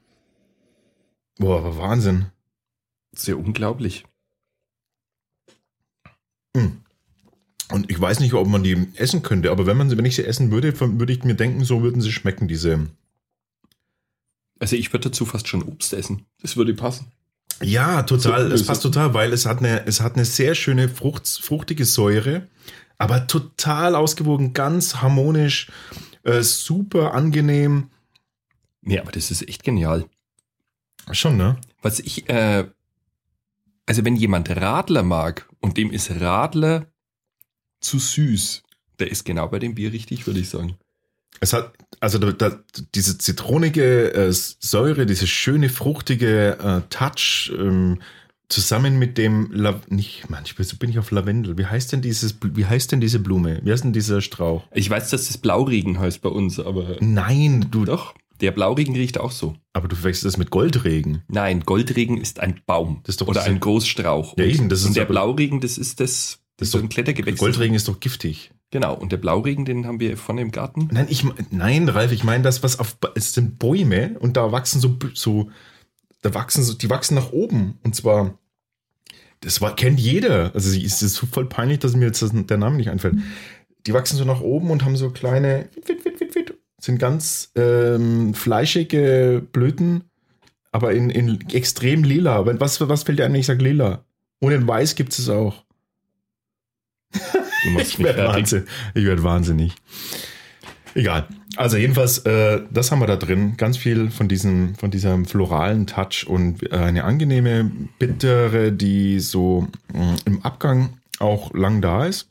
Boah, 1.38 1.58
aber 1.58 1.76
Wahnsinn. 1.78 2.26
Sehr 3.14 3.38
unglaublich. 3.38 4.04
Hm. 6.56 6.80
Und 7.70 7.90
ich 7.90 8.00
weiß 8.00 8.20
nicht, 8.20 8.34
ob 8.34 8.46
man 8.46 8.62
die 8.62 8.88
essen 8.96 9.22
könnte, 9.22 9.50
aber 9.50 9.66
wenn 9.66 9.76
man 9.76 9.88
sie, 9.90 9.96
wenn 9.96 10.04
ich 10.04 10.14
sie 10.16 10.24
essen 10.24 10.50
würde, 10.50 10.78
würde 10.78 11.12
ich 11.12 11.24
mir 11.24 11.34
denken, 11.34 11.64
so 11.64 11.82
würden 11.82 12.00
sie 12.02 12.12
schmecken, 12.12 12.46
diese. 12.46 12.88
Also 14.60 14.76
ich 14.76 14.92
würde 14.92 15.08
dazu 15.08 15.26
fast 15.26 15.48
schon 15.48 15.62
Obst 15.62 15.92
essen. 15.92 16.26
Das 16.40 16.56
würde 16.56 16.74
passen. 16.74 17.10
Ja, 17.62 18.02
total. 18.02 18.48
So- 18.48 18.54
es 18.54 18.66
passt 18.66 18.82
total, 18.82 19.14
weil 19.14 19.32
es 19.32 19.46
hat 19.46 19.58
eine, 19.58 19.86
es 19.86 20.00
hat 20.00 20.14
eine 20.14 20.24
sehr 20.24 20.54
schöne 20.54 20.88
Frucht, 20.88 21.26
fruchtige 21.26 21.84
Säure, 21.84 22.48
aber 22.98 23.26
total 23.26 23.94
ausgewogen, 23.94 24.52
ganz 24.52 24.96
harmonisch, 24.96 25.70
äh, 26.22 26.42
super 26.42 27.14
angenehm. 27.14 27.90
Nee, 28.82 28.98
aber 28.98 29.12
das 29.12 29.30
ist 29.30 29.48
echt 29.48 29.64
genial. 29.64 30.04
Schon, 31.12 31.36
ne? 31.36 31.56
Was 31.82 32.00
ich, 32.00 32.28
äh, 32.28 32.64
also 33.86 34.04
wenn 34.04 34.16
jemand 34.16 34.48
Radler 34.50 35.02
mag 35.02 35.48
und 35.60 35.76
dem 35.76 35.90
ist 35.90 36.20
Radler 36.20 36.86
zu 37.80 37.98
süß, 37.98 38.62
der 38.98 39.10
ist 39.10 39.24
genau 39.24 39.48
bei 39.48 39.58
dem 39.58 39.74
Bier 39.74 39.92
richtig, 39.92 40.26
würde 40.26 40.40
ich 40.40 40.48
sagen. 40.48 40.76
Es 41.40 41.52
hat, 41.52 41.74
also 42.00 42.18
da, 42.18 42.32
da, 42.32 42.58
diese 42.94 43.18
zitronige 43.18 44.14
äh, 44.14 44.32
Säure, 44.32 45.04
diese 45.04 45.26
schöne 45.26 45.68
fruchtige 45.68 46.58
äh, 46.58 46.80
Touch, 46.90 47.52
ähm, 47.58 47.98
zusammen 48.48 48.98
mit 48.98 49.18
dem 49.18 49.50
La 49.52 49.80
nicht 49.88 50.28
manchmal 50.28 50.64
so 50.64 50.76
bin 50.76 50.90
ich 50.90 50.98
auf 50.98 51.10
Lavendel. 51.10 51.56
Wie 51.58 51.66
heißt 51.66 51.92
denn 51.92 52.02
dieses 52.02 52.36
wie 52.42 52.66
heißt 52.66 52.92
denn 52.92 53.00
diese 53.00 53.18
Blume? 53.18 53.60
Wie 53.64 53.72
heißt 53.72 53.84
denn 53.84 53.92
dieser 53.92 54.20
Strauch? 54.20 54.64
Ich 54.72 54.88
weiß, 54.88 55.10
dass 55.10 55.26
das 55.26 55.38
Blauregen 55.38 55.98
heißt 55.98 56.20
bei 56.20 56.28
uns, 56.28 56.60
aber 56.60 56.96
Nein, 57.00 57.66
du 57.70 57.84
doch, 57.84 58.14
der 58.44 58.52
Blauregen 58.52 58.94
riecht 58.94 59.18
auch 59.18 59.30
so. 59.32 59.54
aber 59.72 59.88
du 59.88 59.96
verwechselst 59.96 60.24
das 60.24 60.36
mit 60.36 60.50
Goldregen. 60.50 61.22
Nein, 61.28 61.60
Goldregen 61.60 62.16
ist 62.18 62.40
ein 62.40 62.60
Baum 62.66 63.00
Das 63.04 63.14
ist 63.14 63.20
doch 63.20 63.28
oder 63.28 63.42
ein 63.44 63.60
Großstrauch. 63.60 64.36
Ja, 64.38 64.44
Und- 64.44 64.50
eben, 64.50 64.68
das 64.68 64.80
ist 64.80 64.86
und 64.88 64.96
der 64.96 65.04
Blauregen, 65.06 65.60
das 65.60 65.78
ist 65.78 66.00
das, 66.00 66.38
das 66.56 66.68
ist 66.68 66.72
so 66.72 66.78
ein 66.78 66.88
Klettergewächs. 66.88 67.38
Goldregen 67.40 67.74
ist 67.74 67.88
doch 67.88 67.98
giftig. 68.00 68.52
Genau, 68.70 68.94
und 68.94 69.12
der 69.12 69.18
Blauregen, 69.18 69.64
den 69.64 69.86
haben 69.86 70.00
wir 70.00 70.16
vorne 70.16 70.40
im 70.42 70.50
Garten. 70.50 70.88
Nein, 70.92 71.06
ich 71.08 71.24
nein, 71.50 71.88
Ralf, 71.88 72.10
ich 72.12 72.24
meine 72.24 72.42
das 72.42 72.62
was 72.62 72.78
auf 72.78 72.96
es 73.14 73.32
sind 73.32 73.58
Bäume 73.58 74.16
und 74.18 74.36
da 74.36 74.50
wachsen 74.52 74.80
so 74.80 74.96
so 75.14 75.50
da 76.22 76.34
wachsen 76.34 76.64
so 76.64 76.74
die 76.74 76.90
wachsen 76.90 77.14
nach 77.14 77.32
oben 77.32 77.78
und 77.84 77.94
zwar 77.94 78.38
das 79.40 79.60
war, 79.60 79.76
kennt 79.76 80.00
jeder. 80.00 80.52
Also 80.54 80.70
es 80.76 81.02
ist 81.02 81.14
so 81.14 81.26
voll 81.26 81.46
peinlich, 81.46 81.78
dass 81.80 81.94
mir 81.94 82.06
jetzt 82.06 82.24
der 82.32 82.56
Name 82.56 82.76
nicht 82.78 82.88
einfällt. 82.90 83.16
Die 83.86 83.92
wachsen 83.92 84.16
so 84.16 84.24
nach 84.24 84.40
oben 84.40 84.70
und 84.70 84.84
haben 84.86 84.96
so 84.96 85.10
kleine, 85.10 85.68
sind 86.84 86.98
ganz 86.98 87.50
ähm, 87.54 88.34
fleischige 88.34 89.42
Blüten, 89.52 90.04
aber 90.72 90.92
in, 90.92 91.10
in 91.10 91.40
extrem 91.50 92.04
lila. 92.04 92.44
Was, 92.60 92.80
was 92.86 93.02
fällt 93.04 93.18
dir 93.18 93.24
ein, 93.24 93.32
wenn 93.32 93.40
ich 93.40 93.46
sage 93.46 93.64
lila? 93.64 94.04
Und 94.40 94.52
in 94.52 94.66
weiß 94.66 94.94
gibt 94.94 95.18
es 95.18 95.28
auch. 95.28 95.64
Du 97.12 97.70
machst 97.70 97.92
Ich 97.92 97.98
mich 97.98 98.06
werde 98.06 98.26
wahnsinnig. 98.26 98.68
Ich 98.94 99.04
werde 99.04 99.22
wahnsinnig. 99.22 99.74
Egal. 100.94 101.26
Also 101.56 101.76
jedenfalls, 101.76 102.18
äh, 102.18 102.62
das 102.70 102.90
haben 102.90 103.00
wir 103.00 103.06
da 103.06 103.16
drin. 103.16 103.56
Ganz 103.56 103.76
viel 103.76 104.10
von 104.10 104.28
diesem, 104.28 104.74
von 104.74 104.90
diesem 104.90 105.24
floralen 105.24 105.86
Touch 105.86 106.26
und 106.26 106.70
eine 106.72 107.04
angenehme 107.04 107.70
bittere, 107.98 108.72
die 108.72 109.20
so 109.20 109.68
mh, 109.92 110.16
im 110.24 110.42
Abgang 110.42 110.98
auch 111.18 111.54
lang 111.54 111.80
da 111.80 112.06
ist. 112.06 112.28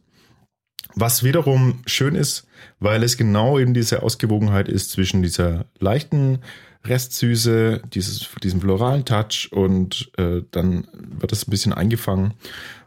Was 0.96 1.24
wiederum 1.24 1.82
schön 1.86 2.16
ist, 2.16 2.46
weil 2.80 3.04
es 3.04 3.18
genau 3.18 3.60
eben 3.60 3.74
diese 3.74 4.04
Ausgewogenheit 4.04 4.68
ist 4.68 4.92
zwischen 4.92 5.22
dieser 5.22 5.66
leichten 5.80 6.40
Restsüße, 6.86 7.82
dieses, 7.94 8.30
diesem 8.44 8.62
floralen 8.62 9.06
Touch 9.06 9.50
und 9.52 10.12
äh, 10.18 10.42
dann 10.52 10.88
wird 10.94 11.32
das 11.32 11.48
ein 11.48 11.52
bisschen 11.52 11.74
eingefangen 11.74 12.34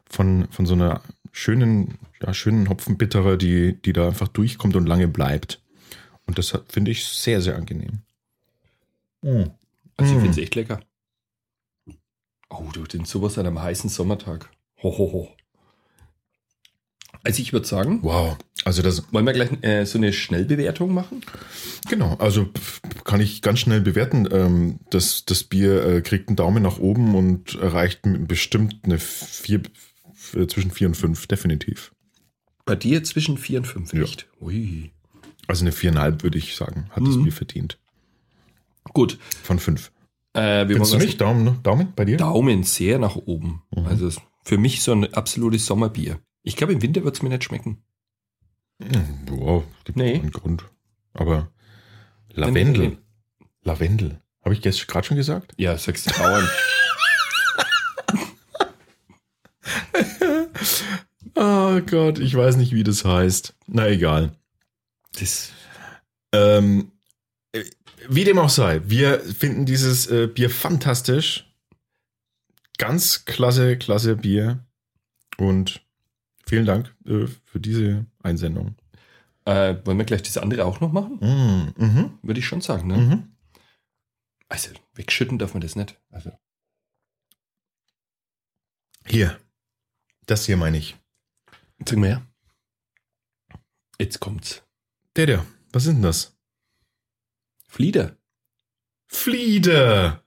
von, 0.09 0.49
von 0.51 0.67
so 0.67 0.75
einer 0.75 1.01
schönen, 1.33 1.99
ja, 2.21 2.35
schönen 2.35 2.69
Hopfenbittere, 2.69 3.39
die, 3.39 3.75
die 3.81 3.93
da 3.93 4.09
einfach 4.09 4.29
durchkommt 4.29 4.77
und 4.77 4.87
lange 4.87 5.09
bleibt. 5.09 5.63
Und 6.27 6.39
das 6.39 6.59
finde 6.69 6.91
ich 6.91 7.05
sehr, 7.07 7.41
sehr 7.41 7.57
angenehm. 7.57 8.01
Also 9.23 10.13
ich 10.13 10.19
Mm. 10.19 10.21
finde 10.21 10.31
es 10.31 10.39
echt 10.39 10.55
lecker. 10.55 10.81
Oh, 12.51 12.69
du, 12.73 12.85
den 12.85 13.05
sowas 13.05 13.39
an 13.39 13.47
einem 13.47 13.61
heißen 13.63 13.91
Sommertag. 13.91 14.51
Ho, 14.83 14.97
ho, 14.97 15.13
ho. 15.13 15.29
Also 17.27 17.43
ich 17.43 17.53
würde 17.53 17.67
sagen, 17.67 17.99
Wow. 18.03 18.39
Also 18.65 18.83
das, 18.83 19.13
wollen 19.13 19.27
wir 19.27 19.33
gleich 19.33 19.51
äh, 19.63 19.85
so 19.85 19.99
eine 19.99 20.13
Schnellbewertung 20.13 20.95
machen? 20.95 21.23
genau, 21.89 22.15
also 22.19 22.49
kann 23.05 23.21
ich 23.21 23.43
ganz 23.43 23.59
schnell 23.61 23.81
bewerten. 23.81 24.29
Ähm, 24.31 24.79
das, 24.91 25.25
das 25.25 25.45
Bier 25.45 25.85
äh, 25.85 26.01
kriegt 26.03 26.29
einen 26.29 26.37
Daumen 26.37 26.63
nach 26.63 26.79
oben 26.79 27.15
und 27.15 27.55
erreicht 27.57 28.01
bestimmt 28.27 28.77
eine 28.85 28.99
vier, 28.99 29.63
f- 30.13 30.37
zwischen 30.49 30.71
vier 30.71 30.89
und 30.89 30.95
fünf, 30.97 31.27
definitiv. 31.27 31.93
Bei 32.65 32.75
dir 32.77 33.05
zwischen 33.05 33.39
4 33.39 33.59
und 33.61 33.67
5 33.67 33.93
Ja. 33.93 34.01
nicht. 34.01 34.27
Ui. 34.41 34.91
Also 35.47 35.63
eine 35.65 35.71
viereinhalb, 35.73 36.23
würde 36.25 36.39
ich 36.39 36.57
sagen, 36.57 36.87
hat 36.91 37.07
das 37.07 37.15
Mhm. 37.17 37.25
Bier 37.25 37.33
verdient. 37.33 37.79
Gut. 38.93 39.19
Von 39.43 39.59
fünf. 39.59 39.93
Äh, 40.33 40.67
wir 40.69 40.77
Findest 40.77 40.95
du 40.95 40.99
nicht? 40.99 41.21
Daumen, 41.21 41.45
ne? 41.45 41.59
Daumen 41.63 41.93
bei 41.95 42.05
dir? 42.05 42.17
Daumen 42.17 42.63
sehr 42.65 42.99
nach 42.99 43.15
oben. 43.17 43.63
Mhm. 43.75 43.87
Also 43.87 44.11
für 44.45 44.59
mich 44.59 44.83
so 44.83 44.93
ein 44.93 45.13
absolutes 45.15 45.67
Sommerbier. 45.67 46.19
Ich 46.49 46.55
glaube, 46.55 46.73
im 46.73 46.81
Winter 46.81 47.03
wird 47.03 47.17
es 47.17 47.23
mir 47.23 47.29
nicht 47.29 47.43
schmecken. 47.43 47.83
Hm, 48.81 49.27
Wow, 49.31 49.65
gibt 49.85 49.99
Nee. 49.99 50.15
einen 50.15 50.31
Grund. 50.31 50.65
Aber 51.13 51.51
Lavendel. 52.31 52.99
Lavendel. 53.63 54.21
Habe 54.45 54.55
ich 54.55 54.65
jetzt 54.65 54.87
gerade 54.87 55.05
schon 55.07 55.17
gesagt? 55.17 55.55
Ja, 55.57 55.77
sagst 55.77 56.09
du 56.09 56.17
Bauern. 56.17 56.49
Oh 61.35 61.81
Gott, 61.83 62.19
ich 62.19 62.35
weiß 62.35 62.57
nicht, 62.57 62.73
wie 62.73 62.85
das 62.85 63.05
heißt. 63.05 63.55
Na 63.67 63.89
egal. 63.89 64.33
Das, 65.19 65.51
Ähm, 66.33 66.93
äh, 67.53 67.65
wie 68.09 68.25
dem 68.25 68.39
auch 68.39 68.49
sei, 68.51 68.81
wir 68.85 69.21
finden 69.21 69.67
dieses 69.67 70.07
äh, 70.07 70.27
Bier 70.29 70.51
fantastisch. 70.51 71.53
Ganz 72.79 73.25
klasse, 73.25 73.77
klasse 73.79 74.17
Bier. 74.17 74.65
Und 75.39 75.83
vielen 76.47 76.67
Dank 76.67 76.95
äh, 77.07 77.27
für 77.45 77.61
diese 77.61 78.07
Einsendung. 78.23 78.77
äh, 79.45 79.77
wollen 79.85 79.99
wir 79.99 80.05
gleich 80.05 80.23
das 80.23 80.39
andere 80.39 80.65
auch 80.65 80.81
noch 80.81 80.93
machen? 80.93 81.19
Mm, 81.21 81.75
mhm, 81.83 82.19
Würde 82.23 82.41
ich 82.41 82.47
schon 82.47 82.61
sagen. 82.61 82.89
Ne? 82.89 82.97
mhm. 82.97 83.37
Also 84.49 84.71
wegschütten 84.95 85.39
darf 85.39 85.55
man 85.55 85.61
das 85.61 85.75
nicht. 85.77 86.01
Also 86.11 86.31
Hier. 89.07 89.39
Das 90.27 90.47
hier 90.47 90.57
meine 90.57 90.79
ich. 90.79 90.97
sag 91.87 91.99
mal 91.99 92.09
her. 92.09 92.27
Jetzt 93.99 94.21
kommt's. 94.21 94.63
Der, 95.17 95.27
der. 95.27 95.47
Was 95.73 95.87
ist 95.87 95.95
denn 95.95 96.03
das? 96.03 96.37
Flieder. 97.69 98.17
Flieder. 99.09 100.25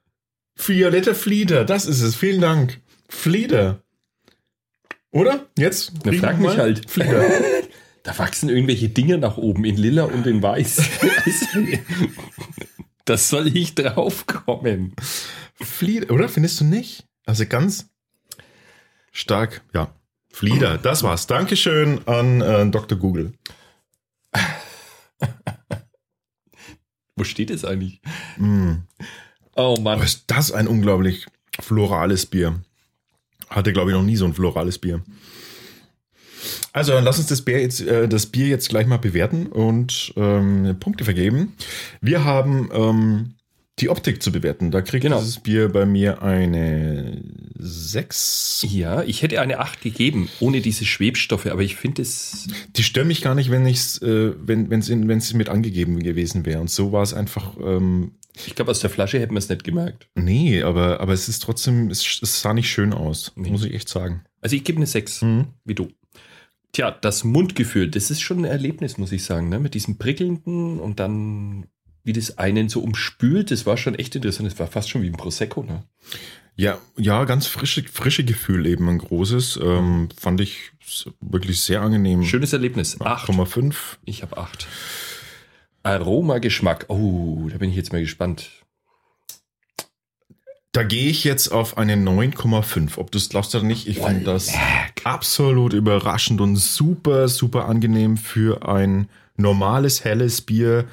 Violette 0.55 1.15
Flieder. 1.15 1.65
Das 1.65 1.85
ist 1.85 2.01
es. 2.01 2.15
Vielen 2.15 2.41
Dank. 2.41 2.81
Flieder. 3.09 3.83
Oder? 5.11 5.47
Jetzt? 5.57 5.91
Riech 6.05 6.19
frag 6.19 6.39
mal. 6.39 6.49
mich 6.49 6.57
halt. 6.57 6.89
Flieder. 6.89 7.23
Da 8.01 8.17
wachsen 8.17 8.47
irgendwelche 8.47 8.87
Dinge 8.87 9.17
nach 9.17 9.35
oben 9.37 9.65
in 9.65 9.75
lila 9.75 10.05
und 10.05 10.25
in 10.25 10.41
weiß. 10.41 10.81
Das 13.05 13.27
soll 13.27 13.55
ich 13.57 13.73
draufkommen. 13.73 14.95
Flieder, 15.55 16.13
oder? 16.13 16.29
Findest 16.29 16.61
du 16.61 16.63
nicht? 16.65 17.07
Also 17.25 17.45
ganz 17.47 17.89
stark, 19.11 19.63
ja. 19.73 19.93
Flieder, 20.31 20.77
das 20.77 21.01
war's. 21.01 21.25
Dankeschön 21.25 22.07
an 22.07 22.41
äh, 22.41 22.69
Dr. 22.69 22.99
Google. 22.99 23.33
Wo 27.15 27.23
steht 27.23 27.49
es 27.49 27.65
eigentlich? 27.65 27.99
Mm. 28.37 28.73
Oh 29.55 29.75
Mann. 29.81 30.01
ist 30.03 30.25
das 30.27 30.51
ein 30.51 30.67
unglaublich 30.67 31.25
florales 31.59 32.27
Bier. 32.27 32.61
Hatte, 33.49 33.73
glaube 33.73 33.91
ich, 33.91 33.97
noch 33.97 34.03
nie 34.03 34.15
so 34.15 34.25
ein 34.25 34.33
florales 34.33 34.77
Bier. 34.77 35.01
Also, 36.71 36.93
dann 36.93 37.03
lass 37.03 37.17
uns 37.17 37.27
das 37.27 37.41
Bier 37.41 37.61
jetzt, 37.61 37.81
äh, 37.81 38.07
das 38.07 38.27
Bier 38.27 38.47
jetzt 38.47 38.69
gleich 38.69 38.87
mal 38.87 38.97
bewerten 38.97 39.47
und 39.47 40.13
ähm, 40.15 40.77
Punkte 40.79 41.03
vergeben. 41.03 41.53
Wir 41.99 42.23
haben 42.23 42.69
ähm, 42.71 43.35
die 43.81 43.89
Optik 43.89 44.21
zu 44.21 44.31
bewerten. 44.31 44.71
Da 44.71 44.81
kriegt 44.81 45.03
Genau. 45.03 45.19
dieses 45.19 45.39
Bier 45.39 45.69
bei 45.69 45.85
mir 45.85 46.21
eine 46.21 47.21
6. 47.57 48.65
Ja, 48.69 49.03
ich 49.03 49.21
hätte 49.21 49.41
eine 49.41 49.59
8 49.59 49.81
gegeben, 49.81 50.29
ohne 50.39 50.61
diese 50.61 50.85
Schwebstoffe, 50.85 51.47
aber 51.47 51.61
ich 51.61 51.75
finde 51.75 52.01
es. 52.01 52.47
Die 52.75 52.83
stören 52.83 53.07
mich 53.07 53.21
gar 53.21 53.35
nicht, 53.35 53.49
wenn 53.51 53.65
ich's, 53.65 54.01
äh, 54.01 54.33
wenn 54.45 54.71
es 54.71 54.89
wenn 54.89 55.09
es 55.09 55.33
mit 55.33 55.49
angegeben 55.49 55.99
gewesen 55.99 56.45
wäre. 56.45 56.61
Und 56.61 56.69
so 56.69 56.91
war 56.91 57.03
es 57.03 57.13
einfach. 57.13 57.55
Ähm, 57.61 58.11
Ich 58.45 58.55
glaube, 58.55 58.71
aus 58.71 58.79
der 58.79 58.89
Flasche 58.89 59.19
hätten 59.19 59.33
wir 59.33 59.39
es 59.39 59.49
nicht 59.49 59.63
gemerkt. 59.63 60.07
nee, 60.15 60.61
aber, 60.63 60.99
aber 61.01 61.13
es 61.13 61.27
ist 61.27 61.41
trotzdem, 61.43 61.89
es, 61.89 62.19
es 62.21 62.41
sah 62.41 62.53
nicht 62.53 62.69
schön 62.69 62.93
aus, 62.93 63.31
Nee. 63.35 63.49
muss 63.49 63.63
ich 63.65 63.73
echt 63.73 63.89
sagen. 63.89 64.21
Also 64.41 64.55
ich 64.55 64.63
gebe 64.63 64.77
eine 64.77 64.85
6, 64.87 65.21
Mhm. 65.21 65.47
wie 65.65 65.75
du. 65.75 65.89
Tja, 66.71 66.91
das 66.91 67.23
Mundgefühl, 67.23 67.89
das 67.89 68.11
ist 68.11 68.21
schon 68.21 68.39
ein 68.39 68.45
Erlebnis, 68.45 68.97
muss 68.99 69.11
ich 69.11 69.23
sagen, 69.23 69.49
ne? 69.49 69.59
Mit 69.59 69.73
diesem 69.73 69.97
prickelnden 69.97 70.79
und 70.79 70.99
dann, 70.99 71.65
wie 72.09 72.13
das 72.13 72.39
einen 72.39 72.69
so 72.69 72.79
umspült, 72.79 73.51
das 73.51 73.67
war 73.67 73.77
schon 73.77 73.93
echt 73.93 74.15
interessant. 74.15 74.49
Das 74.49 74.57
war 74.57 74.65
fast 74.65 74.89
schon 74.89 75.03
wie 75.03 75.07
ein 75.09 75.13
Prosecco, 75.13 75.61
ne? 75.61 75.83
Ja, 76.55 76.79
ja, 76.97 77.23
ganz 77.25 77.45
frische, 77.45 77.83
frische 77.83 78.25
Gefühl 78.25 78.65
eben 78.65 78.89
ein 78.89 78.97
großes. 78.97 79.59
Ähm, 79.61 80.09
fand 80.19 80.41
ich 80.41 80.71
wirklich 81.21 81.61
sehr 81.61 81.81
angenehm. 81.81 82.23
Schönes 82.23 82.51
Erlebnis. 82.51 82.99
8. 82.99 83.29
8,5. 83.29 83.75
Ich 84.05 84.23
habe 84.23 84.37
8. 84.37 84.67
Aroma, 85.83 86.39
Geschmack. 86.39 86.85
Oh, 86.87 87.47
da 87.51 87.59
bin 87.59 87.69
ich 87.69 87.75
jetzt 87.75 87.93
mal 87.93 88.01
gespannt. 88.01 88.49
Da 90.71 90.81
gehe 90.81 91.11
ich 91.11 91.23
jetzt 91.23 91.49
auf 91.49 91.77
eine 91.77 91.93
9,5. 91.93 92.97
Ob 92.97 93.11
du 93.11 93.19
es 93.19 93.29
glaubst 93.29 93.53
oder 93.53 93.65
nicht, 93.65 93.87
ich 93.87 93.99
finde 93.99 94.23
das 94.23 94.51
absolut 95.03 95.73
überraschend 95.73 96.41
und 96.41 96.55
super, 96.55 97.27
super 97.27 97.65
angenehm 97.65 98.17
für 98.17 98.67
ein 98.67 99.09
normales, 99.37 100.03
helles 100.03 100.41
Bier. 100.41 100.85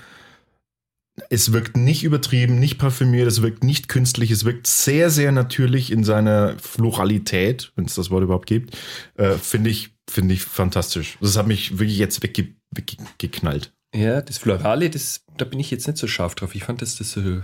Es 1.30 1.52
wirkt 1.52 1.76
nicht 1.76 2.04
übertrieben, 2.04 2.58
nicht 2.58 2.78
parfümiert, 2.78 3.26
es 3.26 3.40
wirkt 3.40 3.64
nicht 3.64 3.88
künstlich, 3.88 4.30
es 4.30 4.44
wirkt 4.44 4.66
sehr, 4.66 5.08
sehr 5.10 5.32
natürlich 5.32 5.90
in 5.90 6.04
seiner 6.04 6.58
Floralität, 6.58 7.72
wenn 7.74 7.86
es 7.86 7.94
das 7.94 8.10
Wort 8.10 8.22
überhaupt 8.22 8.46
gibt. 8.46 8.76
Äh, 9.14 9.32
finde 9.34 9.70
ich, 9.70 9.90
finde 10.08 10.34
ich 10.34 10.42
fantastisch. 10.42 11.16
Das 11.20 11.36
hat 11.36 11.46
mich 11.46 11.78
wirklich 11.78 11.98
jetzt 11.98 12.22
wegge 12.22 12.54
weggeknallt. 12.70 13.72
Ja, 13.94 14.20
das 14.20 14.38
Florale, 14.38 14.90
das, 14.90 15.24
da 15.38 15.44
bin 15.46 15.60
ich 15.60 15.70
jetzt 15.70 15.86
nicht 15.86 15.96
so 15.98 16.06
scharf 16.06 16.34
drauf. 16.34 16.54
Ich 16.54 16.64
fand, 16.64 16.82
dass 16.82 16.96
das 16.96 17.12
so, 17.12 17.42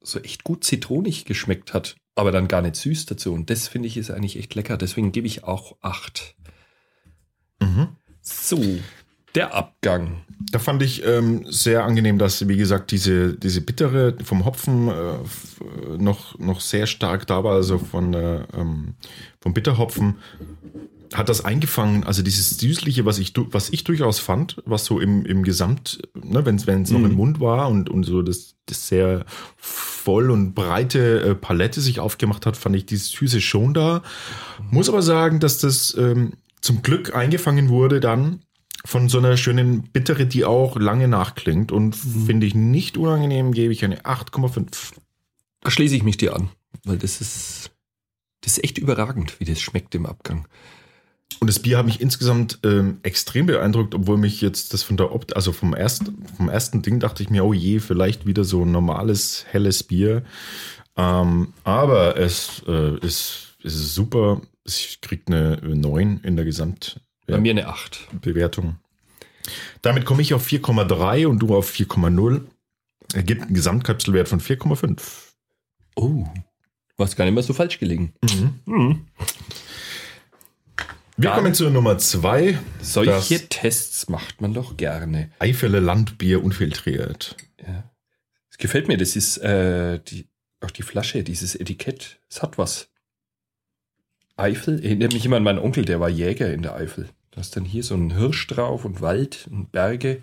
so 0.00 0.20
echt 0.20 0.44
gut 0.44 0.62
zitronig 0.62 1.24
geschmeckt 1.24 1.74
hat, 1.74 1.96
aber 2.14 2.30
dann 2.30 2.46
gar 2.46 2.62
nicht 2.62 2.76
süß 2.76 3.06
dazu. 3.06 3.32
Und 3.32 3.50
das 3.50 3.66
finde 3.66 3.88
ich 3.88 3.96
ist 3.96 4.10
eigentlich 4.10 4.38
echt 4.38 4.54
lecker. 4.54 4.76
Deswegen 4.76 5.10
gebe 5.10 5.26
ich 5.26 5.42
auch 5.42 5.76
acht. 5.80 6.36
Mhm. 7.60 7.88
So, 8.20 8.62
der 9.36 9.54
Abgang. 9.54 10.22
Da 10.50 10.58
fand 10.58 10.82
ich 10.82 11.04
ähm, 11.04 11.46
sehr 11.48 11.84
angenehm, 11.84 12.18
dass, 12.18 12.48
wie 12.48 12.56
gesagt, 12.56 12.90
diese, 12.90 13.34
diese 13.34 13.60
bittere 13.60 14.16
vom 14.24 14.44
Hopfen 14.44 14.88
äh, 14.88 14.92
äh, 14.92 15.98
noch, 15.98 16.38
noch 16.38 16.60
sehr 16.60 16.86
stark 16.86 17.26
da 17.26 17.44
war, 17.44 17.54
also 17.54 17.78
von, 17.78 18.14
äh, 18.14 18.44
ähm, 18.56 18.94
vom 19.40 19.54
Bitterhopfen. 19.54 20.16
Hat 21.14 21.28
das 21.28 21.44
eingefangen, 21.44 22.04
also 22.04 22.22
dieses 22.22 22.58
Süßliche, 22.58 23.04
was 23.06 23.18
ich, 23.18 23.32
was 23.36 23.70
ich 23.70 23.84
durchaus 23.84 24.18
fand, 24.18 24.60
was 24.66 24.84
so 24.84 24.98
im, 25.00 25.24
im 25.24 25.44
Gesamt, 25.44 26.02
ne, 26.14 26.44
wenn 26.44 26.56
es 26.56 26.90
noch 26.90 26.98
Mhm. 26.98 27.06
im 27.06 27.14
Mund 27.14 27.40
war 27.40 27.68
und, 27.68 27.88
und 27.88 28.02
so 28.02 28.22
das, 28.22 28.56
das 28.66 28.88
sehr 28.88 29.24
voll 29.56 30.30
und 30.30 30.54
breite 30.54 31.20
äh, 31.20 31.34
Palette 31.34 31.80
sich 31.80 32.00
aufgemacht 32.00 32.44
hat, 32.44 32.56
fand 32.56 32.74
ich 32.74 32.86
dieses 32.86 33.10
Süße 33.12 33.40
schon 33.40 33.72
da. 33.72 34.02
Muss 34.70 34.88
aber 34.88 35.02
sagen, 35.02 35.38
dass 35.40 35.58
das 35.58 35.96
ähm, 35.96 36.32
zum 36.60 36.82
Glück 36.82 37.14
eingefangen 37.14 37.68
wurde 37.68 38.00
dann 38.00 38.40
von 38.86 39.08
so 39.08 39.18
einer 39.18 39.36
schönen 39.36 39.82
Bittere, 39.82 40.26
die 40.26 40.44
auch 40.44 40.76
lange 40.78 41.08
nachklingt 41.08 41.72
und 41.72 41.94
finde 41.94 42.46
ich 42.46 42.54
nicht 42.54 42.96
unangenehm, 42.96 43.52
gebe 43.52 43.72
ich 43.72 43.84
eine 43.84 44.02
8,5. 44.02 44.94
Da 45.60 45.70
schließe 45.70 45.96
ich 45.96 46.04
mich 46.04 46.16
dir 46.16 46.36
an, 46.36 46.50
weil 46.84 46.96
das 46.96 47.20
ist, 47.20 47.72
das 48.42 48.56
ist 48.56 48.64
echt 48.64 48.78
überragend, 48.78 49.40
wie 49.40 49.44
das 49.44 49.60
schmeckt 49.60 49.94
im 49.96 50.06
Abgang. 50.06 50.46
Und 51.40 51.48
das 51.48 51.58
Bier 51.58 51.78
hat 51.78 51.86
mich 51.86 52.00
insgesamt 52.00 52.60
ähm, 52.64 52.98
extrem 53.02 53.46
beeindruckt, 53.46 53.94
obwohl 53.94 54.16
mich 54.16 54.40
jetzt 54.40 54.72
das 54.72 54.84
von 54.84 54.96
der 54.96 55.12
Opt, 55.12 55.34
also 55.34 55.52
vom 55.52 55.74
ersten, 55.74 56.24
vom 56.36 56.48
ersten 56.48 56.82
Ding 56.82 57.00
dachte 57.00 57.22
ich 57.22 57.30
mir, 57.30 57.44
oh 57.44 57.52
je, 57.52 57.80
vielleicht 57.80 58.24
wieder 58.24 58.44
so 58.44 58.64
ein 58.64 58.70
normales, 58.70 59.44
helles 59.50 59.82
Bier. 59.82 60.22
Ähm, 60.96 61.52
aber 61.64 62.16
es 62.16 62.62
äh, 62.68 62.96
ist, 63.04 63.56
es 63.62 63.74
ist 63.74 63.94
super. 63.94 64.40
Ich 64.64 65.00
kriege 65.00 65.24
eine 65.26 65.60
9 65.76 66.20
in 66.22 66.36
der 66.36 66.44
Gesamt. 66.44 67.00
Bei 67.26 67.38
mir 67.38 67.50
eine 67.50 67.68
8. 67.68 68.08
Bewertung. 68.20 68.76
Damit 69.82 70.04
komme 70.04 70.22
ich 70.22 70.34
auf 70.34 70.46
4,3 70.46 71.26
und 71.26 71.38
du 71.40 71.54
auf 71.56 71.70
4,0. 71.70 72.42
Ergibt 73.14 73.42
einen 73.42 73.54
Gesamtkapselwert 73.54 74.28
von 74.28 74.40
4,5. 74.40 75.00
Oh, 75.96 76.24
hast 76.98 77.16
gar 77.16 77.24
nicht 77.24 77.34
mehr 77.34 77.42
so 77.42 77.52
falsch 77.54 77.78
gelegen. 77.78 78.12
Mhm. 78.22 79.06
Wir 81.18 81.30
Dann- 81.30 81.34
kommen 81.36 81.54
zur 81.54 81.70
Nummer 81.70 81.96
2. 81.98 82.58
Solche 82.82 83.10
Das- 83.38 83.48
Tests 83.48 84.08
macht 84.08 84.40
man 84.40 84.52
doch 84.54 84.76
gerne. 84.76 85.30
Eifele 85.38 85.80
Landbier 85.80 86.42
unfiltriert. 86.44 87.36
Ja. 87.66 87.84
Es 88.50 88.58
gefällt 88.58 88.88
mir, 88.88 88.96
das 88.98 89.16
ist 89.16 89.38
äh, 89.38 89.98
die, 90.00 90.28
auch 90.60 90.70
die 90.70 90.82
Flasche, 90.82 91.22
dieses 91.22 91.54
Etikett. 91.54 92.18
Es 92.30 92.42
hat 92.42 92.58
was. 92.58 92.88
Eifel 94.36 94.84
erinnert 94.84 95.14
mich 95.14 95.24
immer 95.24 95.36
an 95.36 95.42
meinen 95.44 95.58
Onkel, 95.58 95.84
der 95.86 96.00
war 96.00 96.10
Jäger 96.10 96.52
in 96.52 96.60
der 96.62 96.74
Eifel. 96.74 97.08
Da 97.36 97.42
ist 97.42 97.54
dann 97.54 97.66
hier 97.66 97.82
so 97.82 97.94
ein 97.94 98.16
Hirsch 98.16 98.46
drauf 98.46 98.86
und 98.86 99.02
Wald 99.02 99.46
und 99.50 99.70
Berge. 99.70 100.22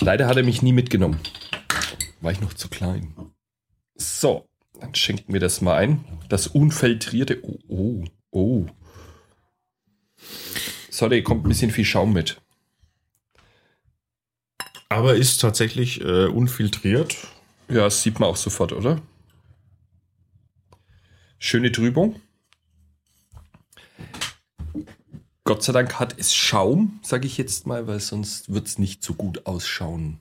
Leider 0.00 0.26
hat 0.26 0.38
er 0.38 0.42
mich 0.42 0.62
nie 0.62 0.72
mitgenommen. 0.72 1.20
War 2.22 2.32
ich 2.32 2.40
noch 2.40 2.54
zu 2.54 2.70
klein. 2.70 3.14
So, 3.94 4.48
dann 4.80 4.94
schenken 4.94 5.30
wir 5.34 5.40
das 5.40 5.60
mal 5.60 5.76
ein. 5.76 6.02
Das 6.30 6.46
unfiltrierte. 6.46 7.42
Oh, 7.42 7.58
oh, 7.68 8.04
oh. 8.30 8.66
Sorry, 10.88 11.22
kommt 11.22 11.44
ein 11.44 11.50
bisschen 11.50 11.70
viel 11.70 11.84
Schaum 11.84 12.14
mit. 12.14 12.40
Aber 14.88 15.16
ist 15.16 15.42
tatsächlich 15.42 16.00
äh, 16.00 16.28
unfiltriert. 16.28 17.14
Ja, 17.68 17.84
das 17.84 18.02
sieht 18.02 18.20
man 18.20 18.30
auch 18.30 18.36
sofort, 18.36 18.72
oder? 18.72 19.02
Schöne 21.38 21.70
Trübung. 21.70 22.22
Gott 25.48 25.62
sei 25.62 25.72
Dank 25.72 25.98
hat 25.98 26.14
es 26.18 26.34
Schaum, 26.34 27.00
sage 27.02 27.26
ich 27.26 27.38
jetzt 27.38 27.66
mal, 27.66 27.86
weil 27.86 28.00
sonst 28.00 28.52
wird 28.52 28.66
es 28.66 28.78
nicht 28.78 29.02
so 29.02 29.14
gut 29.14 29.46
ausschauen. 29.46 30.20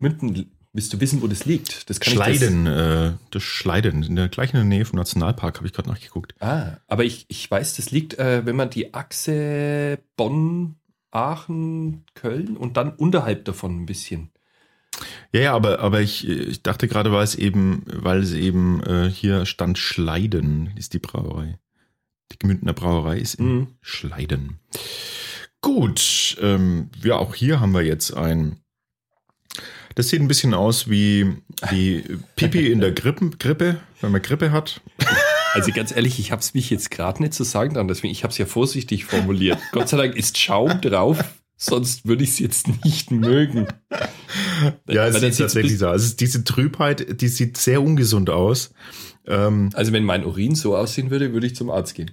Münden, 0.00 0.50
willst 0.72 0.92
du 0.92 0.98
wissen, 0.98 1.22
wo 1.22 1.28
das 1.28 1.44
liegt? 1.44 1.88
Das 1.88 2.00
kann 2.00 2.14
Schleiden, 2.14 2.66
äh, 2.66 3.12
das 3.30 3.44
Schleiden, 3.44 4.02
in 4.02 4.16
der 4.16 4.28
gleichen 4.28 4.66
Nähe 4.66 4.84
vom 4.84 4.98
Nationalpark, 4.98 5.58
habe 5.58 5.68
ich 5.68 5.72
gerade 5.72 5.88
nachgeguckt. 5.88 6.32
Ich 6.32 6.38
das, 6.40 6.48
ah, 6.48 6.80
aber 6.88 7.04
ich, 7.04 7.26
ich 7.28 7.48
weiß, 7.48 7.76
das 7.76 7.92
liegt, 7.92 8.18
äh, 8.18 8.44
wenn 8.44 8.56
man 8.56 8.68
die 8.68 8.92
Achse 8.92 10.00
Bonn, 10.16 10.74
Aachen, 11.12 12.04
Köln 12.14 12.56
und 12.56 12.76
dann 12.76 12.90
unterhalb 12.90 13.44
davon 13.44 13.82
ein 13.82 13.86
bisschen. 13.86 14.32
Ja, 15.30 15.40
ja, 15.40 15.54
aber, 15.54 15.78
aber 15.78 16.00
ich, 16.00 16.26
ich 16.26 16.64
dachte 16.64 16.88
gerade, 16.88 17.12
weil 17.12 17.22
es 17.22 17.36
eben, 17.36 17.84
weil 17.86 18.24
es 18.24 18.32
eben 18.32 18.82
äh, 18.82 19.08
hier 19.08 19.46
stand 19.46 19.78
Schleiden, 19.78 20.72
ist 20.76 20.94
die 20.94 20.98
Brauerei. 20.98 21.60
Die 22.32 22.38
Gemündener 22.38 22.72
Brauerei 22.72 23.18
ist 23.18 23.34
in 23.34 23.46
Mhm. 23.46 23.66
Schleiden. 23.80 24.58
Gut, 25.60 26.36
ähm, 26.40 26.90
ja, 27.02 27.16
auch 27.16 27.34
hier 27.34 27.60
haben 27.60 27.72
wir 27.72 27.82
jetzt 27.82 28.14
ein. 28.14 28.56
Das 29.94 30.08
sieht 30.10 30.20
ein 30.20 30.28
bisschen 30.28 30.54
aus 30.54 30.88
wie, 30.88 31.36
wie 31.70 32.04
Pipi 32.36 32.70
in 32.70 32.80
der 32.80 32.92
Grippe, 32.92 33.30
Grippe, 33.30 33.80
wenn 34.00 34.12
man 34.12 34.22
Grippe 34.22 34.52
hat. 34.52 34.80
Also 35.54 35.72
ganz 35.72 35.90
ehrlich, 35.90 36.20
ich 36.20 36.30
habe 36.30 36.40
es 36.40 36.54
mich 36.54 36.70
jetzt 36.70 36.90
gerade 36.92 37.20
nicht 37.22 37.34
zu 37.34 37.42
sagen 37.42 37.74
dran, 37.74 37.88
deswegen 37.88 38.12
ich 38.12 38.22
habe 38.22 38.30
es 38.30 38.38
ja 38.38 38.46
vorsichtig 38.46 39.06
formuliert. 39.06 39.58
Gott 39.72 39.88
sei 39.88 39.96
Dank 39.96 40.14
ist 40.14 40.38
Schaum 40.38 40.80
drauf, 40.80 41.24
sonst 41.56 42.06
würde 42.06 42.22
ich 42.22 42.30
es 42.30 42.38
jetzt 42.38 42.84
nicht 42.84 43.10
mögen. 43.10 43.66
Ja, 44.88 45.06
es 45.06 45.20
sieht's 45.20 45.38
tatsächlich 45.38 45.78
so. 45.78 45.88
Also 45.88 46.14
diese 46.16 46.44
Trübheit, 46.44 47.20
die 47.20 47.28
sieht 47.28 47.56
sehr 47.56 47.82
ungesund 47.82 48.30
aus. 48.30 48.72
Ähm, 49.26 49.70
Also 49.74 49.92
wenn 49.92 50.04
mein 50.04 50.24
Urin 50.24 50.54
so 50.54 50.76
aussehen 50.76 51.10
würde, 51.10 51.32
würde 51.32 51.46
ich 51.46 51.54
zum 51.56 51.70
Arzt 51.70 51.94
gehen. 51.94 52.10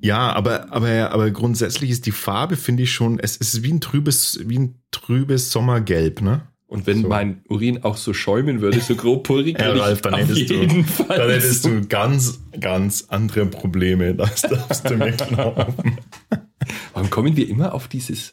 ja, 0.00 0.32
aber, 0.32 0.72
aber, 0.72 1.10
aber 1.12 1.30
grundsätzlich 1.30 1.90
ist 1.90 2.06
die 2.06 2.12
Farbe, 2.12 2.56
finde 2.56 2.82
ich 2.84 2.92
schon, 2.92 3.18
es 3.18 3.36
ist 3.36 3.62
wie 3.62 3.72
ein 3.72 3.80
trübes, 3.80 4.40
wie 4.44 4.58
ein 4.58 4.74
trübes 4.90 5.50
Sommergelb, 5.52 6.22
ne? 6.22 6.42
Und 6.68 6.88
wenn 6.88 7.02
So. 7.02 7.08
mein 7.08 7.42
Urin 7.48 7.84
auch 7.84 7.96
so 7.96 8.12
schäumen 8.12 8.60
würde, 8.60 8.80
so 8.80 8.96
grobporig, 8.96 9.56
Ja, 9.60 9.66
würde 9.68 9.82
Ralf, 9.82 10.02
dann 10.02 10.14
hättest 10.14 10.50
du- 10.50 10.82
Fall 10.82 11.16
Dann 11.18 11.30
hättest 11.30 11.64
du 11.64 11.86
ganz, 11.86 12.40
ganz 12.60 13.04
andere 13.08 13.46
Probleme. 13.46 14.14
Das 14.16 14.42
darfst 14.42 14.90
du 14.90 14.96
mir 14.98 15.12
glauben. 15.12 15.74
Warum 16.96 17.10
kommen 17.10 17.36
wir 17.36 17.46
immer 17.46 17.74
auf 17.74 17.88
dieses, 17.88 18.32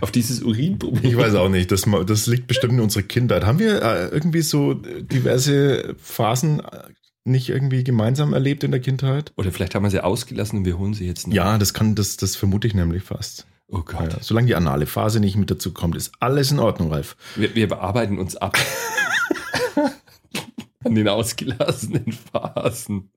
auf 0.00 0.10
dieses 0.10 0.42
Urinproblem? 0.42 1.04
Ich 1.04 1.14
weiß 1.14 1.34
auch 1.34 1.50
nicht. 1.50 1.70
Das, 1.70 1.84
das 2.06 2.26
liegt 2.26 2.46
bestimmt 2.46 2.72
in 2.72 2.80
unserer 2.80 3.02
Kindheit. 3.02 3.44
Haben 3.44 3.58
wir 3.58 3.82
äh, 3.82 4.06
irgendwie 4.06 4.40
so 4.40 4.72
diverse 4.72 5.94
Phasen 5.98 6.60
äh, 6.60 6.84
nicht 7.24 7.50
irgendwie 7.50 7.84
gemeinsam 7.84 8.32
erlebt 8.32 8.64
in 8.64 8.70
der 8.70 8.80
Kindheit? 8.80 9.34
Oder 9.36 9.52
vielleicht 9.52 9.74
haben 9.74 9.82
wir 9.82 9.90
sie 9.90 10.02
ausgelassen 10.02 10.60
und 10.60 10.64
wir 10.64 10.78
holen 10.78 10.94
sie 10.94 11.06
jetzt 11.06 11.26
nach. 11.26 11.34
Ja, 11.34 11.58
das 11.58 11.74
kann, 11.74 11.94
das, 11.94 12.16
das 12.16 12.34
vermute 12.34 12.66
ich 12.66 12.72
nämlich 12.72 13.02
fast. 13.02 13.46
Oh 13.68 13.82
Gott. 13.82 14.10
Ja, 14.10 14.22
solange 14.22 14.46
die 14.46 14.54
anale 14.54 14.86
Phase 14.86 15.20
nicht 15.20 15.36
mit 15.36 15.50
dazu 15.50 15.74
kommt, 15.74 15.94
ist 15.94 16.12
alles 16.18 16.50
in 16.50 16.60
Ordnung, 16.60 16.90
Ralf. 16.90 17.14
Wir, 17.36 17.54
wir 17.54 17.68
bearbeiten 17.68 18.18
uns 18.18 18.36
ab. 18.36 18.56
An 20.82 20.94
den 20.94 21.08
ausgelassenen 21.08 22.10
Phasen. 22.12 23.10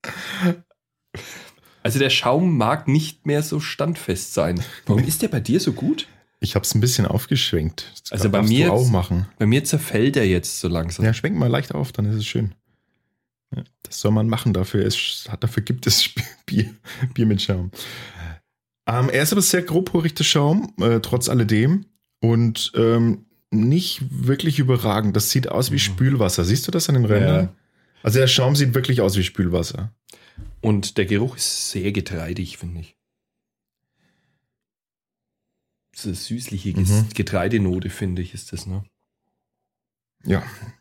Also 1.85 1.99
der 1.99 2.09
Schaum 2.09 2.57
mag 2.57 2.87
nicht 2.87 3.27
mehr 3.27 3.43
so 3.43 3.59
standfest 3.59 4.33
sein. 4.33 4.59
Warum 4.87 5.03
ist 5.03 5.21
der 5.21 5.27
bei 5.27 5.39
dir 5.39 5.59
so 5.59 5.71
gut? 5.71 6.07
Ich 6.39 6.55
habe 6.55 6.63
es 6.65 6.73
ein 6.73 6.81
bisschen 6.81 7.05
aufgeschwenkt. 7.05 7.91
Das 8.01 8.11
Also 8.11 8.29
bei 8.31 8.41
mir 8.41 8.73
auch 8.73 8.89
machen. 8.89 9.27
Bei 9.37 9.45
mir 9.45 9.63
zerfällt 9.63 10.17
er 10.17 10.25
jetzt 10.25 10.59
so 10.59 10.67
langsam. 10.67 11.05
Ja, 11.05 11.13
schwenk 11.13 11.37
mal 11.37 11.45
leicht 11.47 11.75
auf, 11.75 11.91
dann 11.91 12.05
ist 12.05 12.15
es 12.15 12.25
schön. 12.25 12.55
Ja, 13.55 13.63
das 13.83 13.99
soll 13.99 14.11
man 14.11 14.27
machen, 14.27 14.51
dafür, 14.51 14.83
ist, 14.83 15.29
dafür 15.39 15.61
gibt 15.61 15.85
es 15.85 16.09
Bier, 16.47 16.73
Bier 17.13 17.27
mit 17.27 17.43
Schaum. 17.43 17.69
Ähm, 18.87 19.09
er 19.09 19.21
ist 19.21 19.31
aber 19.31 19.43
sehr 19.43 19.61
grobporig, 19.61 20.15
der 20.15 20.23
Schaum, 20.23 20.73
äh, 20.81 20.99
trotz 21.01 21.29
alledem. 21.29 21.85
Und 22.19 22.71
ähm, 22.75 23.25
nicht 23.51 24.01
wirklich 24.09 24.57
überragend. 24.57 25.15
Das 25.15 25.29
sieht 25.29 25.49
aus 25.49 25.69
wie 25.69 25.75
Mhm. 25.75 25.79
Spülwasser. 25.79 26.45
Siehst 26.45 26.67
du 26.67 26.71
das 26.71 26.89
an 26.89 26.95
den 26.95 27.05
Rändern? 27.05 27.45
Ja. 27.45 27.53
Also 28.01 28.19
der 28.19 28.27
Schaum 28.27 28.55
sieht 28.55 28.73
wirklich 28.73 29.01
aus 29.01 29.17
wie 29.17 29.23
Spülwasser. 29.23 29.91
Und 30.61 30.97
der 30.97 31.05
Geruch 31.05 31.35
ist 31.37 31.71
sehr 31.71 31.91
getreidig, 31.91 32.57
finde 32.57 32.81
ich. 32.81 32.97
So 35.95 36.13
süßliche 36.13 36.77
Mhm. 36.77 37.09
Getreidenote, 37.13 37.89
finde 37.89 38.21
ich, 38.21 38.33
ist 38.33 38.51
das, 38.51 38.65
ne? 38.65 38.83
Ja. 40.25 40.39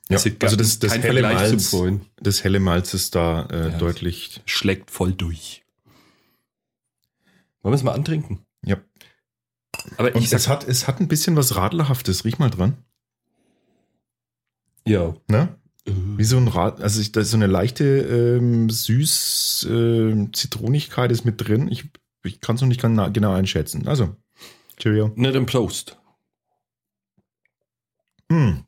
ja. 0.09 0.17
Also, 0.17 0.31
Also 0.41 0.57
das, 0.57 0.79
das, 0.79 0.99
helle 0.99 1.23
Malz, 1.23 1.75
das 2.17 2.45
helle 2.45 2.61
Malz 2.61 2.95
ist 2.95 3.15
da 3.15 3.47
äh, 3.47 3.71
Ja. 3.73 3.79
deutlich. 3.79 4.43
Schlägt 4.47 4.91
voll 4.91 5.13
durch. 5.13 5.65
Wollen 7.63 7.73
wir 7.73 7.77
es 7.77 7.83
mal 7.83 7.93
antrinken? 7.93 8.45
Ja. 8.65 8.83
Aber 9.99 10.15
Und 10.15 10.33
es 10.33 10.49
hat, 10.49 10.67
es 10.67 10.89
hat 10.89 11.01
ein 11.01 11.09
bisschen 11.09 11.37
was 11.37 11.57
Radlerhaftes. 11.57 12.25
Riech 12.25 12.39
mal 12.39 12.51
dran. 12.51 12.77
ja. 14.87 15.15
Ne? 15.29 15.57
Wie 15.87 16.25
so 16.25 16.39
ein 16.39 16.49
Rad, 16.49 16.81
also 16.81 17.01
ich, 17.01 17.13
da 17.13 17.21
ist 17.21 17.31
so 17.31 17.37
eine 17.37 17.47
leichte 17.47 17.85
ähm, 17.85 18.71
süß 18.71 19.67
äh, 19.71 20.29
Zitronigkeit 20.33 21.13
ist 21.13 21.25
mit 21.25 21.47
drin. 21.47 21.69
Ich, 21.69 21.85
ich 22.25 22.41
kann 22.41 22.57
es 22.57 22.63
noch 22.63 22.69
nicht 22.69 22.81
ganz 22.81 23.13
genau 23.13 23.33
einschätzen. 23.35 23.87
Also, 23.87 24.17
Cheerio. 24.79 25.13
Na, 25.17 25.31
dann 25.31 25.45
Prost. 25.47 25.99
Hm. 28.33 28.65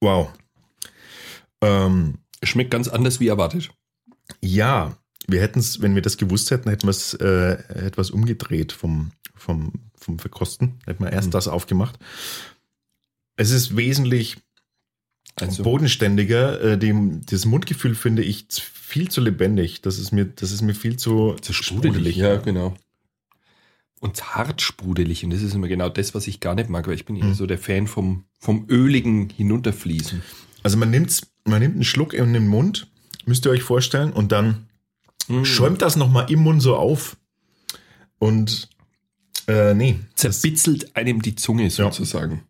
Wow. 0.00 0.32
Ähm, 1.62 2.18
Schmeckt 2.42 2.70
ganz 2.70 2.88
anders 2.88 3.20
wie 3.20 3.28
erwartet. 3.28 3.70
ja, 4.40 4.96
wir 5.26 5.42
hätten 5.42 5.58
es, 5.60 5.82
wenn 5.82 5.94
wir 5.94 6.02
das 6.02 6.16
gewusst 6.16 6.50
hätten, 6.50 6.70
hätten 6.70 6.84
wir 6.86 6.90
es 6.90 7.14
äh, 7.14 7.52
etwas 7.86 8.10
umgedreht 8.10 8.72
vom, 8.72 9.12
vom, 9.36 9.72
vom 9.94 10.18
Verkosten. 10.18 10.80
Hätten 10.86 11.04
wir 11.04 11.12
erst 11.12 11.28
Mhm. 11.28 11.32
das 11.32 11.46
aufgemacht. 11.48 11.98
Es 13.40 13.50
ist 13.52 13.74
wesentlich 13.74 14.36
Also, 15.40 15.62
bodenständiger. 15.62 16.60
Äh, 16.60 16.78
dem, 16.78 17.24
das 17.24 17.46
Mundgefühl 17.46 17.94
finde 17.94 18.22
ich 18.22 18.44
viel 18.50 19.10
zu 19.10 19.22
lebendig. 19.22 19.80
Das 19.80 19.98
ist 19.98 20.12
mir, 20.12 20.26
das 20.26 20.52
ist 20.52 20.60
mir 20.60 20.74
viel 20.74 20.96
zu, 20.98 21.36
zu 21.40 21.54
sprudelig. 21.54 22.16
Ja, 22.16 22.36
genau. 22.36 22.74
Und 23.98 24.34
hart 24.34 24.60
sprudelig. 24.60 25.24
Und 25.24 25.30
das 25.30 25.40
ist 25.40 25.54
immer 25.54 25.68
genau 25.68 25.88
das, 25.88 26.14
was 26.14 26.26
ich 26.26 26.40
gar 26.40 26.54
nicht 26.54 26.68
mag, 26.68 26.86
weil 26.86 26.94
ich 26.94 27.06
bin 27.06 27.16
eher 27.16 27.24
Mhm. 27.28 27.34
so 27.34 27.46
der 27.46 27.56
Fan 27.58 27.86
vom, 27.86 28.24
vom 28.38 28.66
öligen 28.68 29.30
Hinunterfließen. 29.30 30.22
Also 30.62 30.76
man 30.76 30.90
nimmt, 30.90 31.18
man 31.46 31.60
nimmt 31.60 31.76
einen 31.76 31.84
Schluck 31.84 32.12
in 32.12 32.34
den 32.34 32.46
Mund, 32.46 32.88
müsst 33.24 33.46
ihr 33.46 33.52
euch 33.52 33.62
vorstellen, 33.62 34.12
und 34.12 34.32
dann 34.32 34.66
Mhm. 35.28 35.46
schäumt 35.46 35.80
das 35.80 35.96
nochmal 35.96 36.30
im 36.30 36.40
Mund 36.40 36.60
so 36.60 36.76
auf. 36.76 37.16
Und 38.18 38.68
äh, 39.48 39.72
nee, 39.72 39.98
Zerbitzelt 40.14 40.94
einem 40.94 41.22
die 41.22 41.36
Zunge 41.36 41.70
sozusagen. 41.70 42.34
ja, 42.34 42.40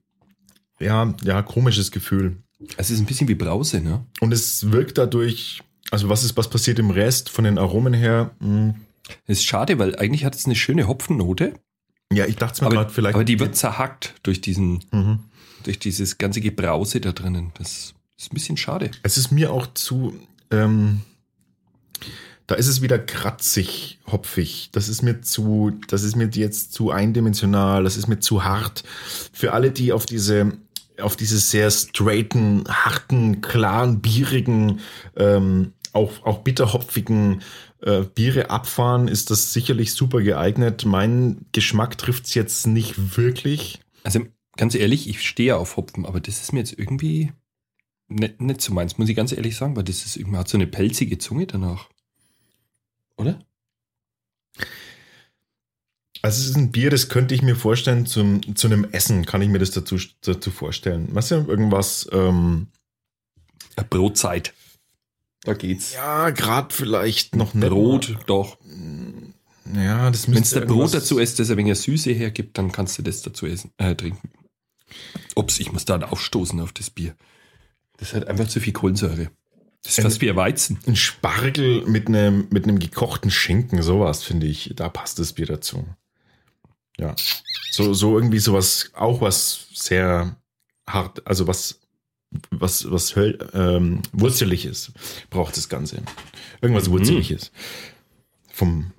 ja, 0.81 1.43
komisches 1.43 1.91
Gefühl. 1.91 2.37
Es 2.77 2.91
ist 2.91 3.01
ein 3.01 3.07
bisschen 3.07 3.29
wie 3.29 3.35
Brause, 3.35 3.81
ne? 3.81 4.05
Und 4.21 4.33
es 4.33 4.71
wirkt 4.71 4.99
dadurch, 4.99 5.63
also 5.91 6.09
was 6.09 6.25
ist, 6.25 6.37
was 6.37 6.49
passiert 6.51 6.79
im 6.79 6.91
Rest 6.91 7.29
von 7.31 7.45
den 7.45 7.59
Aromen 7.59 7.95
her? 7.95 8.31
Hm, 8.41 8.75
ist 9.27 9.45
schade, 9.45 9.79
weil 9.79 9.97
eigentlich 9.97 10.25
hat 10.25 10.35
es 10.35 10.45
eine 10.47 10.55
schöne 10.57 10.87
Hopfennote, 10.87 11.55
Ja, 12.13 12.27
ich 12.27 12.37
dachte 12.37 12.55
es 12.55 12.61
mir 12.61 12.69
gerade 12.69 12.91
vielleicht. 12.91 13.15
aber 13.15 13.25
die 13.25 13.39
wird 13.41 13.57
zerhackt 13.57 14.15
durch 14.23 14.41
diesen, 14.41 14.85
Mhm. 14.93 15.21
durch 15.65 15.79
dieses 15.79 16.19
ganze 16.19 16.41
Gebrause 16.41 17.01
da 17.01 17.13
drinnen. 17.13 17.53
Das 17.59 17.95
ist 18.19 18.31
ein 18.33 18.35
bisschen 18.35 18.57
schade. 18.57 18.91
Es 19.03 19.17
ist 19.17 19.31
mir 19.33 19.53
auch 19.53 19.67
zu, 19.75 20.15
ähm, 20.51 21.01
da 22.47 22.57
ist 22.57 22.67
es 22.67 22.83
wieder 22.83 22.99
kratzig, 22.99 24.01
hopfig. 24.07 24.71
Das 24.73 24.89
ist 24.89 25.03
mir 25.03 25.21
zu, 25.23 25.73
das 25.89 26.03
ist 26.03 26.17
mir 26.17 26.29
jetzt 26.33 26.73
zu 26.73 26.91
eindimensional, 26.91 27.85
das 27.85 27.97
ist 27.97 28.09
mir 28.09 28.19
zu 28.21 28.43
hart. 28.45 28.83
Für 29.33 29.53
alle, 29.53 29.71
die 29.71 29.93
auf 29.93 30.05
diese, 30.05 30.53
auf 31.03 31.17
diese 31.17 31.39
sehr 31.39 31.71
straighten, 31.71 32.65
harten, 32.69 33.41
klaren, 33.41 34.01
bierigen, 34.01 34.81
ähm, 35.17 35.73
auch, 35.93 36.25
auch 36.25 36.39
bitterhopfigen 36.39 37.43
äh, 37.83 38.03
Biere 38.03 38.51
abfahren, 38.51 39.09
ist 39.09 39.31
das 39.31 39.53
sicherlich 39.53 39.95
super 39.95 40.21
geeignet. 40.21 40.85
Mein 40.85 41.47
Geschmack 41.53 41.99
trifft 41.99 42.27
es 42.27 42.35
jetzt 42.35 42.67
nicht 42.67 43.17
wirklich. 43.17 43.81
Also 44.05 44.21
ganz 44.57 44.75
ehrlich, 44.75 45.09
ich 45.09 45.27
stehe 45.27 45.57
auf 45.57 45.77
Hopfen, 45.77 46.07
aber 46.07 46.21
das 46.21 46.41
ist 46.43 46.53
mir 46.53 46.61
jetzt 46.61 46.79
irgendwie 46.79 47.33
nicht, 48.09 48.41
nicht 48.41 48.61
so 48.61 48.75
meins, 48.75 48.99
muss 48.99 49.09
ich 49.09 49.17
ganz 49.17 49.33
ehrlich 49.33 49.57
sagen, 49.57 49.77
weil 49.77 49.85
das 49.85 50.05
ist 50.05 50.17
irgendwie, 50.17 50.39
hat 50.39 50.49
so 50.49 50.59
eine 50.59 50.67
pelzige 50.67 51.19
Zunge 51.19 51.47
danach. 51.47 51.89
Oder? 53.17 53.39
Also 56.23 56.43
es 56.43 56.49
ist 56.51 56.57
ein 56.57 56.71
Bier, 56.71 56.91
das 56.91 57.09
könnte 57.09 57.35
ich 57.35 57.43
mir 57.43 57.57
vorstellen, 57.57 58.05
zum, 58.07 58.55
zu 58.57 58.67
einem 58.67 58.85
Essen 58.93 59.25
kann 59.25 59.41
ich 59.43 59.49
mir 59.49 59.59
das 59.59 59.71
dazu, 59.71 59.97
dazu 60.21 60.51
vorstellen. 60.51 61.09
Was 61.13 61.31
ja 61.31 61.39
irgendwas, 61.39 62.09
ähm, 62.13 62.67
Brotzeit. 63.89 64.53
Da 65.45 65.55
geht's. 65.55 65.95
ja, 65.95 66.29
gerade 66.31 66.75
vielleicht 66.75 67.35
noch 67.35 67.55
nicht 67.55 67.71
Brot, 67.71 68.19
doch. 68.27 68.59
mal- 68.63 69.83
Ja, 69.83 70.11
das 70.11 70.27
Wenn 70.27 70.35
es 70.35 70.41
müsste 70.41 70.61
der 70.61 70.67
Brot 70.67 70.93
dazu 70.93 71.19
isst, 71.19 71.39
das 71.39 71.51
ein 71.51 71.57
wenig 71.57 71.79
Süße 71.79 72.11
hergibt, 72.13 72.59
dann 72.59 72.73
kannst 72.73 72.99
du 72.99 73.03
das 73.03 73.23
dazu 73.23 73.47
essen, 73.47 73.71
äh, 73.79 73.95
trinken. 73.95 74.29
Ups, 75.35 75.59
ich 75.61 75.73
muss 75.73 75.87
da 75.87 75.99
aufstoßen 75.99 76.61
auf 76.61 76.73
das 76.73 76.91
Bier. 76.91 77.15
Das 77.97 78.13
hat 78.13 78.27
einfach 78.29 78.49
zu 78.49 78.61
viel 78.61 78.75
Kohlensäure. 78.75 79.31
Das 79.83 79.97
ist 79.97 80.03
fast 80.03 80.21
wie 80.21 80.29
ein 80.29 80.37
Weizen. 80.37 80.79
Ein 80.87 80.97
Spargel 80.97 81.87
mit 81.87 82.09
einem, 82.09 82.49
mit 82.51 82.65
einem 82.65 82.79
gekochten 82.79 83.31
Schinken, 83.31 83.81
sowas 83.83 84.23
finde 84.23 84.47
ich, 84.47 84.73
da 84.77 84.91
passt 84.91 85.19
das 85.19 85.33
Bier 85.33 85.47
dazu. 85.47 85.87
Ja. 86.99 87.15
So, 87.71 87.95
so 87.95 88.17
irgendwie 88.19 88.39
sowas, 88.41 88.91
auch 88.95 89.21
was 89.21 89.69
sehr 89.73 90.37
hart, 90.89 91.27
also 91.27 91.47
was, 91.47 91.81
was, 92.51 92.91
was 92.91 93.15
ähm, 93.55 94.03
wurzeliges 94.13 94.93
braucht 95.31 95.57
das 95.57 95.69
Ganze. 95.69 96.03
Irgendwas 96.61 96.89
Mhm. 96.89 96.93
wurzeliges. 96.93 97.53
Vom 98.53 98.93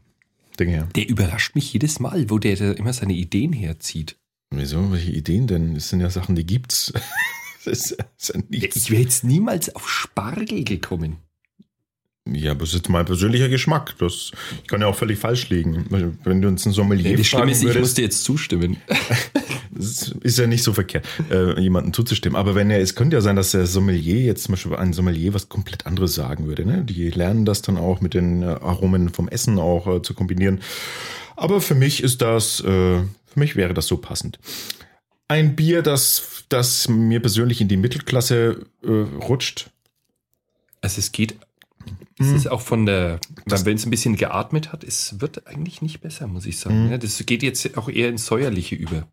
Ding 0.59 0.69
her. 0.69 0.87
Der 0.95 1.07
überrascht 1.07 1.55
mich 1.55 1.71
jedes 1.73 1.99
Mal, 1.99 2.29
wo 2.29 2.39
der 2.39 2.55
da 2.55 2.71
immer 2.71 2.93
seine 2.93 3.13
Ideen 3.13 3.53
herzieht. 3.53 4.17
Wieso? 4.49 4.91
Welche 4.91 5.11
Ideen 5.11 5.47
denn? 5.47 5.75
Das 5.75 5.89
sind 5.89 6.01
ja 6.01 6.09
Sachen, 6.09 6.35
die 6.35 6.45
gibt's. 6.45 6.91
Das 7.63 7.67
ist, 7.91 7.97
das 8.17 8.29
ist 8.29 8.35
ja. 8.35 8.41
Ich 8.75 8.89
wäre 8.91 9.01
jetzt 9.01 9.23
niemals 9.23 9.73
auf 9.75 9.87
Spargel 9.89 10.63
gekommen. 10.63 11.17
Ja, 12.29 12.51
aber 12.51 12.61
das 12.61 12.69
ist 12.69 12.75
jetzt 12.75 12.89
mein 12.89 13.05
persönlicher 13.05 13.49
Geschmack. 13.49 13.95
Das 13.97 14.31
kann 14.67 14.81
ja 14.81 14.87
auch 14.87 14.95
völlig 14.95 15.17
falsch 15.17 15.49
liegen. 15.49 15.85
Wenn 16.23 16.41
du 16.41 16.47
uns 16.47 16.65
ein 16.65 16.71
Sommelier 16.71 17.17
Schlimme 17.17 17.23
fragen 17.23 17.49
ist, 17.49 17.59
ich 17.59 17.63
würdest, 17.63 17.79
musste 17.79 18.01
jetzt 18.03 18.23
zustimmen. 18.23 18.77
ist 20.21 20.37
ja 20.37 20.45
nicht 20.45 20.63
so 20.63 20.73
verkehrt, 20.73 21.05
äh, 21.31 21.59
jemandem 21.59 21.93
zuzustimmen. 21.93 22.35
Aber 22.35 22.53
wenn 22.53 22.69
er, 22.69 22.79
es 22.79 22.93
könnte 22.93 23.15
ja 23.15 23.21
sein, 23.21 23.35
dass 23.35 23.51
der 23.51 23.65
Sommelier 23.65 24.21
jetzt 24.21 24.43
zum 24.43 24.53
Beispiel 24.53 24.75
ein 24.75 24.93
Sommelier 24.93 25.33
was 25.33 25.49
komplett 25.49 25.87
anderes 25.87 26.13
sagen 26.13 26.45
würde. 26.45 26.63
Ne? 26.65 26.83
Die 26.85 27.09
lernen 27.09 27.45
das 27.45 27.63
dann 27.63 27.77
auch 27.77 28.01
mit 28.01 28.13
den 28.13 28.43
äh, 28.43 28.45
Aromen 28.45 29.09
vom 29.09 29.27
Essen 29.27 29.57
auch 29.57 29.87
äh, 29.87 30.01
zu 30.03 30.13
kombinieren. 30.13 30.61
Aber 31.35 31.59
für 31.59 31.75
mich 31.75 32.03
ist 32.03 32.21
das, 32.21 32.59
äh, 32.59 32.63
für 32.63 33.07
mich 33.35 33.55
wäre 33.55 33.73
das 33.73 33.87
so 33.87 33.97
passend. 33.97 34.37
Ein 35.27 35.55
Bier, 35.55 35.81
das, 35.81 36.43
das 36.49 36.87
mir 36.87 37.19
persönlich 37.19 37.61
in 37.61 37.67
die 37.67 37.77
Mittelklasse 37.77 38.65
äh, 38.83 38.89
rutscht. 38.89 39.71
Also 40.81 40.99
es 40.99 41.11
geht, 41.11 41.35
es 42.21 42.31
ist 42.31 42.47
auch 42.49 42.61
von 42.61 42.85
der, 42.85 43.19
Das- 43.45 43.65
wenn 43.65 43.75
es 43.75 43.85
ein 43.85 43.89
bisschen 43.91 44.15
geatmet 44.15 44.71
hat, 44.71 44.83
es 44.83 45.19
wird 45.19 45.47
eigentlich 45.47 45.81
nicht 45.81 46.01
besser, 46.01 46.27
muss 46.27 46.45
ich 46.45 46.57
sagen. 46.59 46.85
Mhm. 46.85 46.91
Ja, 46.91 46.97
das 46.97 47.23
geht 47.25 47.43
jetzt 47.43 47.77
auch 47.77 47.89
eher 47.89 48.09
ins 48.09 48.25
Säuerliche 48.25 48.75
über. 48.75 49.07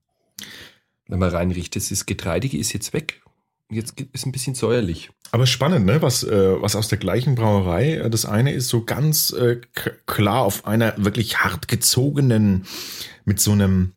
Wenn 1.08 1.18
man 1.18 1.30
reinriecht, 1.30 1.74
das 1.74 1.90
ist 1.90 2.06
Getreidige 2.06 2.58
ist 2.58 2.72
jetzt 2.72 2.92
weg. 2.92 3.22
Jetzt 3.70 4.00
ist 4.12 4.24
ein 4.24 4.32
bisschen 4.32 4.54
säuerlich. 4.54 5.10
Aber 5.30 5.46
spannend, 5.46 5.84
ne? 5.84 6.00
Was, 6.00 6.22
äh, 6.24 6.62
was 6.62 6.74
aus 6.74 6.88
der 6.88 6.96
gleichen 6.98 7.34
Brauerei. 7.34 7.96
äh, 7.96 8.08
Das 8.10 8.24
eine 8.24 8.52
ist 8.52 8.68
so 8.68 8.84
ganz 8.84 9.30
äh, 9.32 9.60
klar 10.06 10.42
auf 10.42 10.66
einer 10.66 10.94
wirklich 10.96 11.38
hart 11.40 11.68
gezogenen, 11.68 12.64
mit 13.26 13.40
so 13.40 13.52
einem, 13.52 13.92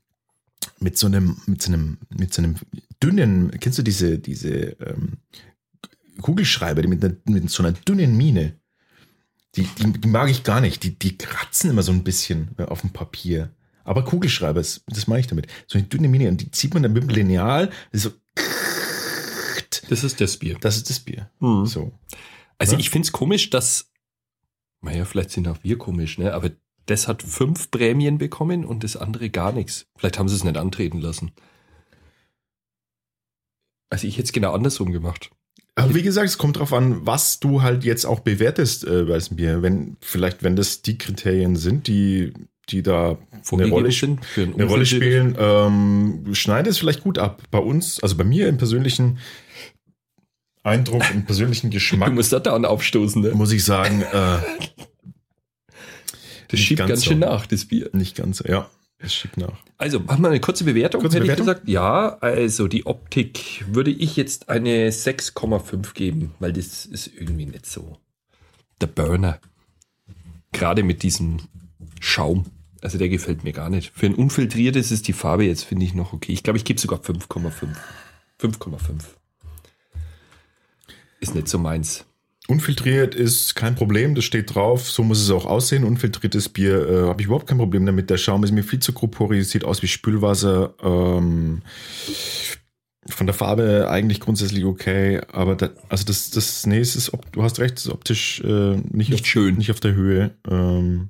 mit 0.79 0.97
so 0.97 1.07
einem, 1.07 1.37
mit 1.45 1.61
so 1.61 1.71
einem, 1.71 1.97
mit 2.09 2.33
so 2.33 2.41
einem 2.41 2.55
dünnen, 3.01 3.51
kennst 3.61 3.79
du 3.79 3.83
diese, 3.83 4.19
diese 4.19 4.49
ähm, 4.81 5.17
Kugelschreiber, 6.21 6.81
die 6.81 6.87
mit, 6.87 7.03
einer, 7.03 7.15
mit 7.25 7.49
so 7.49 7.63
einer 7.63 7.71
dünnen 7.71 8.15
Mine? 8.15 8.55
Die, 9.55 9.63
die, 9.63 9.91
die 9.91 10.07
mag 10.07 10.29
ich 10.29 10.43
gar 10.43 10.61
nicht. 10.61 10.83
Die, 10.83 10.97
die 10.97 11.17
kratzen 11.17 11.69
immer 11.69 11.83
so 11.83 11.91
ein 11.91 12.03
bisschen 12.03 12.55
äh, 12.57 12.63
auf 12.63 12.81
dem 12.81 12.91
Papier. 12.91 13.53
Aber 13.83 14.03
Kugelschreiber, 14.05 14.59
das, 14.59 14.83
das 14.87 15.07
meine 15.07 15.19
ich 15.21 15.27
damit. 15.27 15.47
So 15.67 15.77
eine 15.77 15.87
dünne 15.87 16.07
Mine. 16.07 16.29
Und 16.29 16.41
die 16.41 16.51
zieht 16.51 16.73
man 16.73 16.83
dann 16.83 16.93
mit 16.93 17.03
dem 17.03 17.09
Lineal. 17.09 17.71
das 17.91 18.05
ist 18.05 18.11
So, 18.11 18.11
Das 19.89 20.03
ist 20.05 20.21
das 20.21 20.37
Bier. 20.37 20.57
das 20.61 20.77
ist 20.77 20.89
das 20.89 20.99
Bier. 21.01 21.29
Mhm. 21.39 21.65
So. 21.65 21.91
Also 22.57 22.73
Ja. 22.73 22.79
ich 22.79 22.89
finde 22.89 23.05
es 23.07 23.11
komisch, 23.11 23.49
dass, 23.49 23.91
naja, 24.81 25.03
vielleicht 25.05 25.31
sind 25.31 25.47
auch 25.47 25.57
wir 25.63 25.77
komisch, 25.77 26.17
ne? 26.17 26.33
Aber 26.33 26.51
das 26.85 27.07
hat 27.07 27.21
fünf 27.23 27.71
Prämien 27.71 28.17
bekommen 28.17 28.63
und 28.65 28.83
das 28.83 28.95
andere 28.95 29.29
gar 29.29 29.51
nichts. 29.51 29.87
Vielleicht 29.97 30.17
haben 30.17 30.29
sie 30.29 30.35
es 30.35 30.43
nicht 30.43 30.57
antreten 30.57 30.99
lassen. 31.01 31.31
Also 33.89 34.07
ich 34.07 34.15
hätte 34.15 34.25
es 34.25 34.31
genau 34.31 34.53
andersrum 34.53 34.91
gemacht. 34.91 35.31
Aber 35.75 35.95
wie 35.95 36.01
gesagt, 36.01 36.27
es 36.27 36.37
kommt 36.37 36.59
drauf 36.59 36.73
an, 36.73 37.05
was 37.05 37.39
du 37.39 37.61
halt 37.61 37.83
jetzt 37.83 38.05
auch 38.05 38.19
bewertest 38.19 38.85
äh, 38.85 39.03
bei 39.03 39.17
diesem 39.17 39.37
Bier. 39.37 39.61
Wenn, 39.61 39.97
vielleicht, 40.01 40.43
wenn 40.43 40.55
das 40.55 40.81
die 40.81 40.97
Kriterien 40.97 41.55
sind, 41.55 41.87
die, 41.87 42.33
die 42.69 42.83
da 42.83 43.17
eine 43.51 43.69
Rolle, 43.69 43.91
sind 43.91 44.19
eine 44.37 44.65
Rolle 44.65 44.85
spielen, 44.85 45.35
ähm, 45.39 46.25
schneidet 46.33 46.71
es 46.73 46.77
vielleicht 46.77 47.03
gut 47.03 47.17
ab. 47.17 47.41
Bei 47.51 47.59
uns, 47.59 48.01
also 48.03 48.17
bei 48.17 48.23
mir 48.25 48.49
im 48.49 48.57
persönlichen 48.57 49.19
Eindruck, 50.63 51.03
im 51.13 51.25
persönlichen 51.25 51.67
Du 51.71 51.75
Geschmack, 51.75 52.13
musst 52.13 52.33
da 52.33 52.39
dauernd 52.39 52.65
aufstoßen, 52.65 53.21
ne? 53.21 53.31
muss 53.31 53.51
ich 53.51 53.63
sagen, 53.63 54.01
äh, 54.01 54.37
Das 56.49 56.59
schiebt 56.59 56.79
ganz 56.79 56.89
ganz, 56.89 57.01
so. 57.03 57.11
schön 57.11 57.19
nach, 57.19 57.45
das 57.47 57.65
Bier. 57.65 57.89
nicht 57.93 58.15
ganz 58.17 58.39
so. 58.39 58.45
Ja, 58.47 58.69
es 59.01 59.13
schiebt 59.13 59.37
nach. 59.37 59.57
Also, 59.77 59.99
machen 59.99 60.21
wir 60.21 60.29
eine 60.29 60.39
kurze 60.39 60.63
Bewertung, 60.63 61.01
Kurze 61.01 61.17
hätte 61.17 61.25
Bewertung? 61.25 61.47
ich 61.47 61.53
gesagt. 61.53 61.69
Ja, 61.69 62.17
also 62.19 62.67
die 62.67 62.85
Optik 62.85 63.65
würde 63.67 63.91
ich 63.91 64.15
jetzt 64.15 64.49
eine 64.49 64.89
6,5 64.89 65.93
geben, 65.93 66.33
weil 66.39 66.53
das 66.53 66.85
ist 66.85 67.07
irgendwie 67.07 67.45
nicht 67.45 67.65
so 67.65 67.97
der 68.79 68.87
Burner. 68.87 69.39
Gerade 70.51 70.83
mit 70.83 71.03
diesem 71.03 71.39
Schaum. 71.99 72.45
Also 72.81 72.97
der 72.97 73.09
gefällt 73.09 73.43
mir 73.43 73.53
gar 73.53 73.69
nicht. 73.69 73.91
Für 73.95 74.07
ein 74.07 74.15
unfiltriertes 74.15 74.91
ist 74.91 75.07
die 75.07 75.13
Farbe 75.13 75.45
jetzt, 75.45 75.63
finde 75.63 75.85
ich, 75.85 75.93
noch 75.93 76.13
okay. 76.13 76.31
Ich 76.31 76.43
glaube, 76.43 76.57
ich 76.57 76.65
gebe 76.65 76.79
sogar 76.79 76.99
5,5. 76.99 77.75
5,5. 78.39 79.03
Ist 81.19 81.35
nicht 81.35 81.47
so 81.47 81.59
meins. 81.59 82.05
Unfiltriert 82.47 83.13
ist 83.15 83.55
kein 83.55 83.75
Problem, 83.75 84.15
das 84.15 84.25
steht 84.25 84.55
drauf, 84.55 84.89
so 84.89 85.03
muss 85.03 85.21
es 85.21 85.29
auch 85.29 85.45
aussehen. 85.45 85.83
Unfiltriertes 85.83 86.49
Bier 86.49 86.89
äh, 86.89 87.07
habe 87.07 87.21
ich 87.21 87.27
überhaupt 87.27 87.47
kein 87.47 87.59
Problem 87.59 87.85
damit. 87.85 88.09
Der 88.09 88.17
Schaum 88.17 88.43
ist 88.43 88.51
mir 88.51 88.63
viel 88.63 88.79
zu 88.79 88.93
korporeal, 88.93 89.43
sieht 89.43 89.63
aus 89.63 89.81
wie 89.81 89.87
Spülwasser. 89.87 90.73
Ähm, 90.81 91.61
Von 93.07 93.27
der 93.27 93.35
Farbe 93.35 93.89
eigentlich 93.89 94.19
grundsätzlich 94.19 94.65
okay, 94.65 95.21
aber 95.31 95.55
da, 95.55 95.69
also 95.89 96.03
das, 96.03 96.31
das, 96.31 96.65
nee, 96.65 96.79
es 96.79 96.95
ist, 96.95 97.11
du 97.31 97.43
hast 97.43 97.59
recht, 97.59 97.77
es 97.77 97.85
ist 97.85 97.91
optisch 97.91 98.41
äh, 98.41 98.75
nicht, 98.75 99.09
Nicht 99.09 99.13
auf, 99.21 99.25
schön. 99.27 99.55
nicht 99.57 99.71
auf 99.71 99.79
der 99.79 99.93
Höhe. 99.93 100.35
Ähm, 100.49 101.09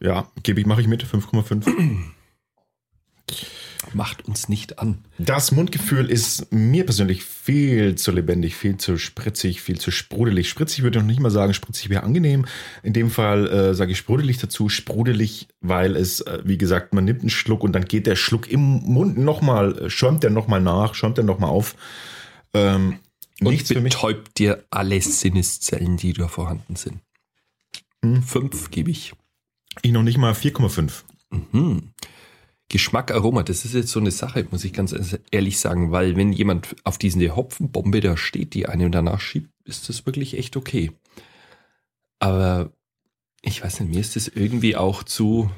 ja, 0.00 0.30
gebe 0.42 0.60
ich, 0.60 0.66
mache 0.66 0.80
ich 0.82 0.86
mit, 0.86 1.02
5,5. 1.04 1.66
Macht 3.94 4.26
uns 4.28 4.48
nicht 4.48 4.78
an. 4.78 4.98
Das 5.18 5.52
Mundgefühl 5.52 6.10
ist 6.10 6.52
mir 6.52 6.84
persönlich 6.84 7.24
viel 7.24 7.94
zu 7.94 8.12
lebendig, 8.12 8.54
viel 8.54 8.76
zu 8.76 8.98
spritzig, 8.98 9.62
viel 9.62 9.78
zu 9.80 9.90
sprudelig. 9.90 10.48
Spritzig 10.50 10.82
würde 10.82 10.98
ich 10.98 11.02
noch 11.02 11.08
nicht 11.08 11.20
mal 11.20 11.30
sagen, 11.30 11.54
spritzig 11.54 11.88
wäre 11.88 12.02
angenehm. 12.02 12.44
In 12.82 12.92
dem 12.92 13.10
Fall 13.10 13.48
äh, 13.48 13.74
sage 13.74 13.92
ich 13.92 13.98
sprudelig 13.98 14.38
dazu. 14.38 14.68
Sprudelig, 14.68 15.48
weil 15.60 15.96
es, 15.96 16.20
äh, 16.20 16.40
wie 16.44 16.58
gesagt, 16.58 16.92
man 16.92 17.04
nimmt 17.04 17.20
einen 17.22 17.30
Schluck 17.30 17.64
und 17.64 17.72
dann 17.72 17.86
geht 17.86 18.06
der 18.06 18.16
Schluck 18.16 18.50
im 18.50 18.60
Mund 18.60 19.16
nochmal, 19.18 19.76
äh, 19.78 19.90
schäumt 19.90 20.22
der 20.22 20.30
nochmal 20.30 20.60
nach, 20.60 20.94
schäumt 20.94 21.16
der 21.16 21.24
nochmal 21.24 21.50
auf. 21.50 21.74
Ähm, 22.52 22.98
Und 23.40 23.50
nichts 23.52 23.68
für 23.68 23.80
mich. 23.80 23.94
betäubt 23.94 24.38
dir 24.38 24.62
alle 24.70 25.00
Sinneszellen, 25.00 25.96
die 25.96 26.12
da 26.12 26.28
vorhanden 26.28 26.76
sind. 26.76 27.00
Hm. 28.04 28.22
Fünf 28.22 28.70
gebe 28.70 28.90
ich. 28.90 29.14
Ich 29.82 29.92
noch 29.92 30.02
nicht 30.02 30.18
mal 30.18 30.32
4,5. 30.34 31.02
Mhm. 31.30 31.92
Geschmack, 32.70 33.10
Aroma, 33.10 33.42
das 33.42 33.64
ist 33.66 33.74
jetzt 33.74 33.90
so 33.90 34.00
eine 34.00 34.10
Sache, 34.12 34.46
muss 34.50 34.64
ich 34.64 34.72
ganz 34.72 34.94
ehrlich 35.30 35.58
sagen, 35.58 35.90
weil 35.90 36.16
wenn 36.16 36.32
jemand 36.32 36.74
auf 36.84 36.96
diese 36.98 37.36
Hopfenbombe 37.36 38.00
da 38.00 38.16
steht, 38.16 38.54
die 38.54 38.66
einem 38.66 38.90
danach 38.92 39.20
schiebt, 39.20 39.50
ist 39.64 39.88
das 39.90 40.06
wirklich 40.06 40.38
echt 40.38 40.56
okay. 40.56 40.92
Aber 42.20 42.72
ich 43.42 43.62
weiß 43.62 43.80
nicht, 43.80 43.90
mir 43.92 44.00
ist 44.00 44.16
das 44.16 44.28
irgendwie 44.28 44.76
auch 44.76 45.02
zu 45.02 45.50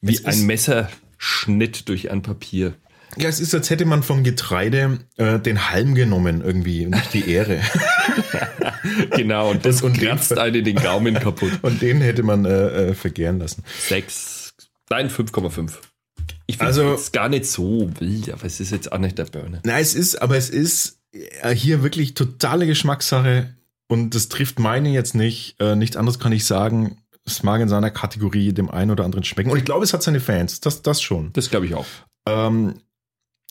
wie 0.00 0.14
Es 0.14 0.24
ein 0.24 0.46
Messerschnitt 0.46 1.88
durch 1.88 2.10
ein 2.10 2.22
Papier. 2.22 2.74
Ja, 3.16 3.28
es 3.28 3.40
ist, 3.40 3.54
als 3.54 3.68
hätte 3.70 3.84
man 3.86 4.02
vom 4.02 4.22
Getreide 4.22 5.00
äh, 5.16 5.40
den 5.40 5.70
Halm 5.70 5.94
genommen 5.94 6.40
irgendwie 6.42 6.84
und 6.84 6.90
nicht 6.92 7.14
die 7.14 7.28
Ähre. 7.30 7.60
Genau, 9.10 9.50
und 9.50 9.64
das 9.64 9.82
Und- 9.82 9.98
kratzt 9.98 10.30
den- 10.30 10.38
eine 10.38 10.62
den 10.62 10.76
Gaumen 10.76 11.14
kaputt. 11.14 11.50
Und 11.62 11.82
den 11.82 12.00
hätte 12.00 12.22
man 12.22 12.44
äh, 12.44 12.88
äh, 12.90 12.94
vergären 12.94 13.38
lassen. 13.38 13.64
Sechs, 13.78 14.54
nein, 14.88 15.10
5,5. 15.10 15.72
Ich 16.50 16.56
finde 16.56 16.66
Also- 16.68 16.94
es 16.94 17.12
gar 17.12 17.28
nicht 17.28 17.44
so 17.46 17.90
wild, 18.00 18.30
aber 18.32 18.44
es 18.44 18.58
ist 18.58 18.70
jetzt 18.70 18.90
auch 18.90 18.98
nicht 18.98 19.16
der 19.18 19.26
Burner. 19.26 19.60
Na, 19.64 19.78
es 19.78 19.94
ist, 19.94 20.16
aber 20.20 20.36
es 20.36 20.48
ist 20.50 20.98
äh, 21.12 21.54
hier 21.54 21.82
wirklich 21.82 22.14
totale 22.14 22.66
Geschmackssache 22.66 23.54
und 23.86 24.14
das 24.14 24.28
trifft 24.28 24.58
meine 24.58 24.88
jetzt 24.90 25.14
nicht. 25.14 25.56
Äh, 25.60 25.76
nichts 25.76 25.96
anderes 25.96 26.18
kann 26.18 26.32
ich 26.32 26.44
sagen. 26.46 26.96
Es 27.26 27.42
mag 27.42 27.60
in 27.60 27.68
seiner 27.68 27.90
Kategorie 27.90 28.52
dem 28.54 28.70
einen 28.70 28.90
oder 28.90 29.04
anderen 29.04 29.24
schmecken. 29.24 29.50
Und 29.50 29.58
ich 29.58 29.64
glaube, 29.66 29.84
es 29.84 29.92
hat 29.92 30.02
seine 30.02 30.20
Fans. 30.20 30.60
Das, 30.60 30.80
das 30.80 31.02
schon. 31.02 31.30
Das 31.34 31.50
glaube 31.50 31.66
ich 31.66 31.74
auch. 31.74 31.84
Ähm, 32.26 32.80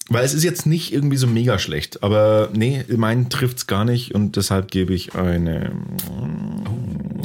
weil 0.09 0.25
es 0.25 0.33
ist 0.33 0.43
jetzt 0.43 0.65
nicht 0.65 0.91
irgendwie 0.91 1.17
so 1.17 1.27
mega 1.27 1.59
schlecht. 1.59 2.01
Aber 2.01 2.49
nee, 2.53 2.83
meinen 2.95 3.29
trifft 3.29 3.57
es 3.57 3.67
gar 3.67 3.85
nicht 3.85 4.15
und 4.15 4.35
deshalb 4.35 4.71
gebe 4.71 4.95
ich 4.95 5.13
eine 5.13 5.71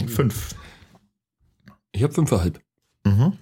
5. 0.08 0.54
Ich 1.92 2.02
habe 2.02 2.12
5,5. 2.12 2.54
Mhm. 3.04 3.32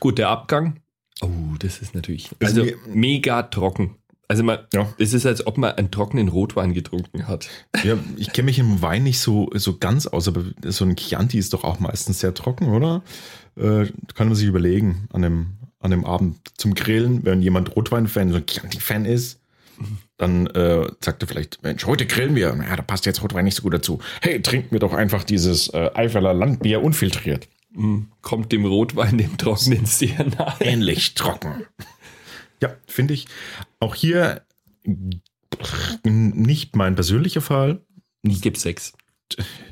Gut, 0.00 0.18
der 0.18 0.28
Abgang. 0.30 0.80
Oh, 1.22 1.28
das 1.58 1.78
ist 1.80 1.94
natürlich. 1.94 2.26
Ist 2.32 2.42
Also 2.42 2.64
mir- 2.64 2.76
mega 2.88 3.42
trocken. 3.44 3.96
Also 4.28 4.42
man, 4.42 4.58
Ja. 4.74 4.92
es 4.98 5.12
ist, 5.12 5.24
als 5.24 5.46
ob 5.46 5.56
man 5.56 5.72
einen 5.76 5.90
trockenen 5.92 6.28
Rotwein 6.28 6.74
getrunken 6.74 7.28
hat. 7.28 7.48
Ja, 7.84 7.96
ich 8.16 8.32
kenne 8.32 8.46
mich 8.46 8.58
im 8.58 8.82
Wein 8.82 9.04
nicht 9.04 9.20
so, 9.20 9.48
so 9.54 9.78
ganz 9.78 10.06
aus, 10.08 10.26
aber 10.26 10.44
so 10.64 10.84
ein 10.84 10.96
Chianti 10.96 11.38
ist 11.38 11.52
doch 11.52 11.62
auch 11.62 11.78
meistens 11.78 12.18
sehr 12.20 12.34
trocken, 12.34 12.68
oder? 12.68 13.02
Äh, 13.56 13.86
kann 14.14 14.26
man 14.28 14.34
sich 14.34 14.46
überlegen 14.48 15.06
an 15.12 15.22
dem, 15.22 15.46
an 15.78 15.92
dem 15.92 16.04
Abend 16.04 16.38
zum 16.58 16.74
Grillen, 16.74 17.24
wenn 17.24 17.40
jemand 17.40 17.76
Rotwein-Fan, 17.76 18.30
so 18.30 18.36
ein 18.36 18.46
Chianti-Fan 18.46 19.04
ist, 19.04 19.38
dann 20.16 20.46
äh, 20.48 20.88
sagt 21.00 21.22
er 21.22 21.28
vielleicht, 21.28 21.62
Mensch, 21.62 21.86
heute 21.86 22.06
grillen 22.06 22.34
wir. 22.34 22.48
Ja, 22.68 22.76
da 22.76 22.82
passt 22.82 23.06
jetzt 23.06 23.22
Rotwein 23.22 23.44
nicht 23.44 23.54
so 23.56 23.62
gut 23.62 23.74
dazu. 23.74 24.00
Hey, 24.22 24.42
trinken 24.42 24.72
wir 24.72 24.80
doch 24.80 24.92
einfach 24.94 25.22
dieses 25.22 25.68
äh, 25.68 25.90
Eifeler 25.94 26.34
Landbier 26.34 26.82
unfiltriert. 26.82 27.46
Mm, 27.76 28.06
Kommt 28.22 28.52
dem 28.52 28.64
Rotwein, 28.64 29.18
dem 29.18 29.36
Trockenen 29.36 29.86
sehr 29.86 30.24
nahe. 30.24 30.56
Ähnlich 30.60 31.14
trocken. 31.14 31.66
Ja, 32.62 32.74
finde 32.86 33.14
ich. 33.14 33.26
Auch 33.80 33.94
hier 33.94 34.42
nicht 36.04 36.74
mein 36.74 36.94
persönlicher 36.94 37.40
Fall. 37.42 37.84
Ich 38.22 38.40
gebe 38.42 38.58
6. 38.58 38.92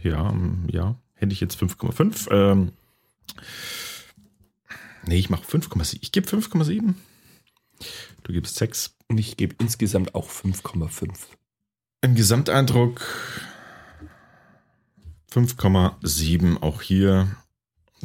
Ja, 0.03 0.35
ja, 0.71 1.01
hätte 1.15 1.33
ich 1.33 1.41
jetzt 1.41 1.57
5,5. 1.61 2.31
Ähm, 2.31 2.73
nee, 5.07 5.19
ich 5.19 5.31
mache 5.31 5.45
5,7. 5.45 5.99
Ich 6.03 6.13
gebe 6.13 6.29
5,7. 6.29 6.95
Du 8.23 8.33
gibst 8.33 8.57
6. 8.57 8.97
Und 9.09 9.19
ich 9.19 9.37
gebe 9.37 9.55
insgesamt 9.61 10.15
auch 10.15 10.29
5,5. 10.31 11.11
Im 12.03 12.15
Gesamteindruck 12.15 13.01
5,7. 15.33 16.63
Auch 16.63 16.83
hier 16.83 17.37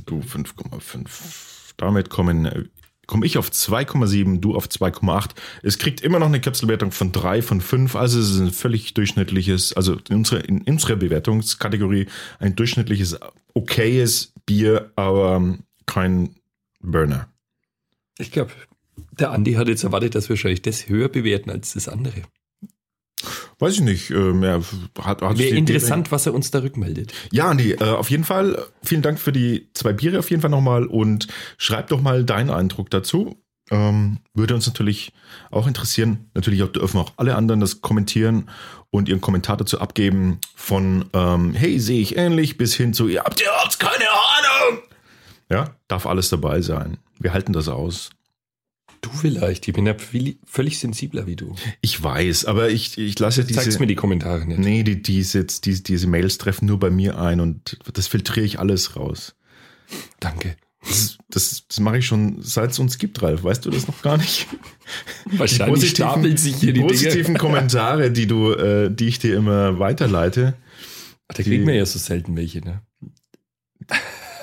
du 0.06 0.20
5,5. 0.20 1.74
Damit 1.78 2.10
kommen 2.10 2.70
komme 3.10 3.26
ich 3.26 3.40
auf 3.40 3.50
2,7, 3.50 4.40
du 4.40 4.56
auf 4.56 4.68
2,8. 4.68 5.32
Es 5.64 5.80
kriegt 5.80 6.02
immer 6.02 6.20
noch 6.20 6.28
eine 6.28 6.40
Kapselwertung 6.40 6.92
von 6.92 7.12
3 7.12 7.42
von 7.42 7.60
5, 7.60 7.96
also 7.96 8.20
es 8.20 8.30
ist 8.30 8.40
ein 8.40 8.52
völlig 8.52 8.94
durchschnittliches, 8.94 9.74
also 9.74 9.98
in 10.10 10.18
unserer, 10.18 10.48
in 10.48 10.62
unserer 10.62 10.96
Bewertungskategorie 10.96 12.06
ein 12.38 12.56
durchschnittliches, 12.56 13.18
okayes 13.56 14.34
Bier, 14.46 14.92
aber 14.96 15.58
kein 15.88 16.36
Burner. 16.82 17.28
Ich 18.20 18.32
glaube, 18.32 18.52
der 19.20 19.32
Andi 19.32 19.54
hat 19.54 19.68
jetzt 19.68 19.84
erwartet, 19.84 20.14
dass 20.14 20.30
wir 20.30 20.36
wahrscheinlich 20.36 20.62
das 20.62 20.88
höher 20.88 21.10
bewerten 21.10 21.50
als 21.50 21.74
das 21.74 21.88
andere. 21.88 22.22
Weiß 23.60 23.74
ich 23.74 23.82
nicht. 23.82 24.10
Ähm, 24.10 24.42
ja, 24.42 24.62
hat, 25.02 25.22
hat 25.22 25.38
Wäre 25.38 25.56
interessant, 25.56 26.12
was 26.12 26.26
er 26.26 26.34
uns 26.34 26.50
da 26.50 26.60
rückmeldet. 26.60 27.14
Ja, 27.32 27.50
Andi, 27.50 27.74
äh, 27.74 27.84
auf 27.84 28.10
jeden 28.10 28.24
Fall 28.24 28.66
vielen 28.82 29.02
Dank 29.02 29.20
für 29.20 29.34
die 29.34 29.68
zwei 29.74 29.92
Biere 29.92 30.20
auf 30.20 30.30
jeden 30.30 30.42
Fall 30.42 30.50
nochmal 30.50 30.86
und 30.86 31.28
schreib 31.58 31.88
doch 31.90 32.02
mal 32.02 32.24
deinen 32.24 32.50
Eindruck 32.50 32.90
dazu. 32.90 33.38
Ähm, 33.70 34.20
würde 34.34 34.56
uns 34.56 34.66
natürlich 34.66 35.12
auch 35.52 35.68
interessieren. 35.68 36.30
Natürlich 36.34 36.64
auch 36.64 36.70
dürfen 36.70 37.00
auch 37.00 37.12
alle 37.18 37.36
anderen 37.36 37.60
das 37.60 37.82
kommentieren 37.82 38.50
und 38.92 39.10
ihren 39.10 39.22
Kommentar 39.22 39.58
dazu 39.58 39.80
abgeben. 39.80 40.40
Von 40.56 41.06
ähm, 41.14 41.54
hey, 41.54 41.80
sehe 41.80 42.02
ich 42.02 42.18
ähnlich 42.18 42.58
bis 42.58 42.74
hin 42.74 42.94
zu 42.94 43.08
ihr 43.08 43.24
habt 43.24 43.42
ihr 43.42 43.48
überhaupt 43.48 43.80
keine 43.80 44.06
Ahnung. 44.10 44.84
Ja, 45.52 45.76
darf 45.88 46.06
alles 46.06 46.30
dabei 46.30 46.62
sein. 46.62 46.98
Wir 47.20 47.34
halten 47.34 47.54
das 47.54 47.68
aus. 47.68 48.12
Du 49.02 49.10
vielleicht, 49.12 49.68
ich 49.68 49.74
bin 49.74 49.86
ja 49.86 49.96
völlig 50.46 50.80
sensibler 50.80 51.26
wie 51.26 51.36
du. 51.36 51.56
Ich 51.82 52.02
weiß, 52.04 52.46
aber 52.46 52.70
ich, 52.70 52.98
ich 52.98 53.18
lasse 53.18 53.46
diese. 53.46 53.62
Zeig's 53.62 53.80
mir 53.80 53.88
die 53.88 53.96
Kommentare 53.96 54.46
nicht. 54.46 54.60
Nee, 54.60 54.84
die, 54.84 55.02
diese, 55.02 55.46
diese, 55.46 55.84
diese 55.84 56.08
Mails 56.08 56.38
treffen 56.38 56.66
nur 56.66 56.80
bei 56.80 56.90
mir 56.90 57.18
ein 57.18 57.40
und 57.40 57.78
das 57.94 58.08
filtriere 58.08 58.46
ich 58.46 58.60
alles 58.60 58.96
raus. 58.96 59.36
Danke. 60.20 60.56
Das, 60.82 61.18
das, 61.30 61.64
das 61.68 61.80
mache 61.80 61.98
ich 61.98 62.06
schon, 62.06 62.42
seit 62.42 62.72
es 62.72 62.80
uns 62.80 62.98
gibt, 62.98 63.22
Ralf. 63.22 63.44
Weißt 63.44 63.66
du 63.66 63.70
das 63.70 63.88
noch 63.88 64.02
gar 64.02 64.18
nicht? 64.18 64.48
Wahrscheinlich 65.26 65.90
stapeln 65.90 66.38
sich 66.38 66.56
hier 66.56 66.74
die, 66.74 66.82
die 66.82 66.88
positiven 66.88 67.26
Dinge. 67.26 67.40
Kommentare, 67.40 68.12
die 68.12 68.28
du, 68.28 68.54
äh, 68.54 68.90
die 68.90 69.08
ich 69.08 69.20
dir 69.20 69.36
immer 69.36 69.80
weiterleite. 69.80 70.56
Da 71.28 71.44
kriegen 71.44 71.68
wir 71.68 71.76
ja 71.76 71.86
so 71.86 72.00
selten 72.00 72.36
welche, 72.36 72.62
ne? 72.62 72.82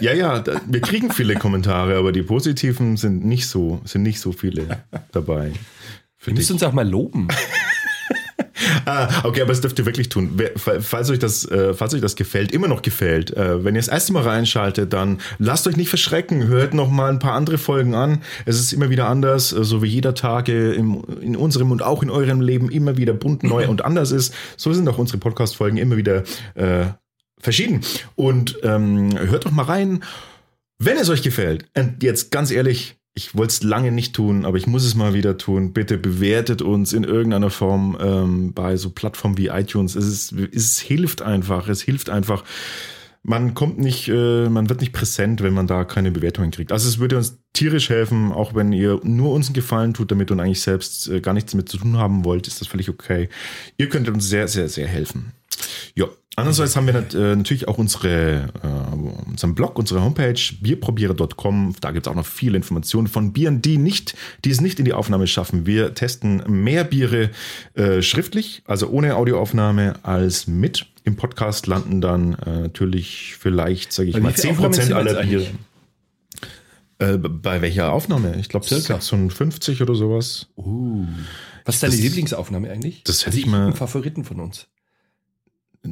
Ja, 0.00 0.12
ja, 0.12 0.40
da, 0.40 0.60
wir 0.66 0.80
kriegen 0.80 1.10
viele 1.10 1.36
Kommentare, 1.36 1.96
aber 1.96 2.12
die 2.12 2.22
positiven 2.22 2.96
sind 2.96 3.24
nicht 3.24 3.46
so, 3.46 3.80
sind 3.84 4.02
nicht 4.02 4.20
so 4.20 4.32
viele 4.32 4.82
dabei. 5.12 5.52
Für 6.16 6.28
Wir 6.28 6.34
müssen 6.34 6.54
uns 6.54 6.62
auch 6.62 6.72
mal 6.72 6.88
loben. 6.88 7.28
Ah, 8.84 9.08
okay, 9.24 9.42
aber 9.42 9.50
das 9.50 9.60
dürft 9.60 9.78
ihr 9.78 9.86
wirklich 9.86 10.08
tun. 10.08 10.40
Falls 10.56 11.10
euch 11.10 11.18
das, 11.18 11.44
äh, 11.50 11.74
falls 11.74 11.92
euch 11.94 12.00
das 12.00 12.14
gefällt, 12.14 12.52
immer 12.52 12.68
noch 12.68 12.82
gefällt, 12.82 13.36
äh, 13.36 13.64
wenn 13.64 13.74
ihr 13.74 13.80
das 13.80 13.88
erste 13.88 14.12
Mal 14.12 14.22
reinschaltet, 14.22 14.92
dann 14.92 15.18
lasst 15.38 15.66
euch 15.66 15.76
nicht 15.76 15.88
verschrecken. 15.88 16.46
Hört 16.46 16.72
noch 16.72 16.88
mal 16.88 17.10
ein 17.10 17.18
paar 17.18 17.32
andere 17.32 17.58
Folgen 17.58 17.94
an. 17.94 18.22
Es 18.44 18.58
ist 18.58 18.72
immer 18.72 18.88
wieder 18.88 19.08
anders, 19.08 19.52
äh, 19.52 19.64
so 19.64 19.82
wie 19.82 19.88
jeder 19.88 20.14
Tage 20.14 20.72
im, 20.72 21.02
in 21.20 21.36
unserem 21.36 21.70
und 21.70 21.82
auch 21.82 22.02
in 22.02 22.10
eurem 22.10 22.40
Leben 22.40 22.70
immer 22.70 22.96
wieder 22.96 23.12
bunt, 23.12 23.42
neu 23.42 23.66
und 23.68 23.84
anders 23.84 24.12
ist. 24.12 24.32
So 24.56 24.72
sind 24.72 24.88
auch 24.88 24.98
unsere 24.98 25.18
Podcast-Folgen 25.18 25.78
immer 25.78 25.96
wieder 25.96 26.22
verschieden. 27.38 27.80
Und 28.14 28.58
ähm, 28.62 29.18
hört 29.18 29.44
doch 29.44 29.50
mal 29.50 29.64
rein. 29.64 30.02
Wenn 30.78 30.98
es 30.98 31.08
euch 31.08 31.22
gefällt, 31.22 31.64
und 31.74 32.02
jetzt 32.02 32.30
ganz 32.30 32.50
ehrlich, 32.50 32.96
ich 33.16 33.34
wollte 33.34 33.52
es 33.52 33.62
lange 33.62 33.92
nicht 33.92 34.14
tun, 34.14 34.44
aber 34.44 34.58
ich 34.58 34.66
muss 34.66 34.84
es 34.84 34.94
mal 34.94 35.14
wieder 35.14 35.38
tun. 35.38 35.72
Bitte 35.72 35.96
bewertet 35.96 36.60
uns 36.60 36.92
in 36.92 37.02
irgendeiner 37.02 37.48
Form 37.48 37.96
ähm, 37.98 38.52
bei 38.52 38.76
so 38.76 38.90
Plattformen 38.90 39.38
wie 39.38 39.46
iTunes. 39.46 39.94
Es, 39.96 40.06
ist, 40.06 40.32
es 40.32 40.78
hilft 40.78 41.22
einfach. 41.22 41.68
Es 41.68 41.80
hilft 41.80 42.10
einfach. 42.10 42.44
Man 43.22 43.54
kommt 43.54 43.78
nicht, 43.78 44.08
äh, 44.08 44.50
man 44.50 44.68
wird 44.68 44.82
nicht 44.82 44.92
präsent, 44.92 45.42
wenn 45.42 45.54
man 45.54 45.66
da 45.66 45.84
keine 45.84 46.10
Bewertungen 46.10 46.50
kriegt. 46.50 46.72
Also 46.72 46.88
es 46.88 46.98
würde 46.98 47.16
uns 47.16 47.38
tierisch 47.54 47.88
helfen, 47.88 48.32
auch 48.32 48.54
wenn 48.54 48.72
ihr 48.72 49.00
nur 49.02 49.32
uns 49.32 49.46
einen 49.46 49.54
Gefallen 49.54 49.94
tut, 49.94 50.10
damit 50.10 50.30
und 50.30 50.38
eigentlich 50.38 50.60
selbst 50.60 51.08
äh, 51.08 51.20
gar 51.22 51.32
nichts 51.32 51.52
damit 51.52 51.70
zu 51.70 51.78
tun 51.78 51.96
haben 51.96 52.24
wollt, 52.26 52.46
ist 52.46 52.60
das 52.60 52.68
völlig 52.68 52.90
okay. 52.90 53.30
Ihr 53.78 53.88
könnt 53.88 54.10
uns 54.10 54.28
sehr, 54.28 54.46
sehr, 54.46 54.68
sehr 54.68 54.86
helfen. 54.86 55.32
Ja, 55.94 56.06
andererseits 56.36 56.76
haben 56.76 56.86
wir 56.86 56.94
äh, 56.94 57.34
natürlich 57.36 57.66
auch 57.68 57.78
unsere, 57.78 58.50
äh, 58.62 58.94
unseren 59.28 59.54
Blog, 59.54 59.78
unsere 59.78 60.02
Homepage 60.02 60.38
bierprobierer.com. 60.60 61.74
Da 61.80 61.90
gibt 61.90 62.06
es 62.06 62.10
auch 62.10 62.16
noch 62.16 62.26
viele 62.26 62.56
Informationen 62.56 63.08
von 63.08 63.32
Bieren, 63.32 63.62
die 63.62 63.78
nicht, 63.78 64.14
die 64.44 64.50
es 64.50 64.60
nicht 64.60 64.78
in 64.78 64.84
die 64.84 64.92
Aufnahme 64.92 65.26
schaffen. 65.26 65.66
Wir 65.66 65.94
testen 65.94 66.42
mehr 66.46 66.84
Biere 66.84 67.30
äh, 67.74 68.02
schriftlich, 68.02 68.62
also 68.66 68.88
ohne 68.88 69.16
Audioaufnahme, 69.16 69.94
als 70.04 70.46
mit. 70.46 70.86
Im 71.04 71.16
Podcast 71.16 71.66
landen 71.66 72.00
dann 72.00 72.34
äh, 72.34 72.60
natürlich 72.62 73.36
vielleicht, 73.38 73.92
sage 73.92 74.08
ich 74.10 74.16
wie 74.16 74.20
mal, 74.20 74.32
viel 74.32 74.50
Aufnahmen 74.50 74.74
10% 74.74 74.76
sind 74.76 74.88
wir 74.90 74.96
aller? 74.96 75.22
Biere. 75.24 75.46
Äh, 76.98 77.18
bei 77.18 77.60
welcher 77.60 77.92
Aufnahme? 77.92 78.36
Ich 78.40 78.48
glaube 78.48 78.66
Circa. 78.66 79.00
56 79.00 79.82
oder 79.82 79.94
sowas. 79.94 80.46
Uh. 80.56 81.04
Was 81.64 81.76
ist 81.76 81.82
deine 81.82 81.92
Das- 81.92 82.00
Lieblingsaufnahme 82.02 82.70
eigentlich? 82.70 83.02
das 83.04 83.20
hätte 83.20 83.36
also 83.36 83.38
ich 83.38 83.46
mal- 83.46 83.72
Favoriten 83.72 84.24
von 84.24 84.40
uns. 84.40 84.66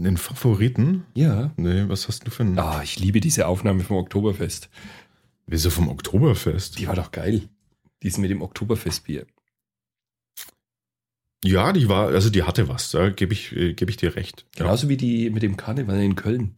Den 0.02 0.16
Favoriten? 0.16 1.04
Ja. 1.14 1.52
Nee, 1.57 1.85
was 1.88 2.09
hast 2.09 2.26
du 2.26 2.30
für 2.30 2.42
einen? 2.42 2.59
Ah, 2.59 2.83
ich 2.83 2.98
liebe 2.98 3.20
diese 3.20 3.46
Aufnahme 3.46 3.85
vom 3.85 3.96
Oktoberfest. 3.96 4.68
Wieso 5.46 5.70
vom 5.70 5.88
Oktoberfest? 5.88 6.78
Die 6.78 6.88
war 6.88 6.94
doch 6.94 7.12
geil. 7.12 7.42
Die 8.02 8.09
ist 8.09 8.18
mit 8.18 8.30
dem 8.30 8.42
Oktoberfestbier. 8.42 9.26
Ja, 11.44 11.72
die 11.72 11.88
war, 11.88 12.09
also 12.09 12.30
die 12.30 12.42
hatte 12.42 12.68
was, 12.68 12.90
da 12.90 13.11
gebe 13.11 13.35
ich, 13.35 13.54
äh, 13.54 13.74
gebe 13.74 13.90
ich 13.90 13.98
dir 13.98 14.16
recht. 14.16 14.46
Ja. 14.57 14.64
Genauso 14.64 14.88
wie 14.88 14.96
die 14.96 15.28
mit 15.28 15.42
dem 15.42 15.59
Karneval 15.59 16.00
in 16.00 16.16
Köln. 16.16 16.54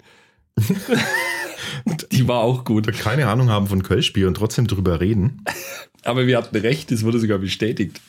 die 2.12 2.28
war 2.28 2.40
auch 2.40 2.64
gut. 2.64 2.86
Keine 2.96 3.26
Ahnung 3.26 3.50
haben 3.50 3.66
von 3.66 3.82
Kölschbier 3.82 4.28
und 4.28 4.34
trotzdem 4.34 4.68
drüber 4.68 5.00
reden. 5.00 5.44
Aber 6.04 6.28
wir 6.28 6.38
hatten 6.38 6.56
recht, 6.56 6.92
es 6.92 7.02
wurde 7.02 7.18
sogar 7.18 7.38
bestätigt. 7.38 8.00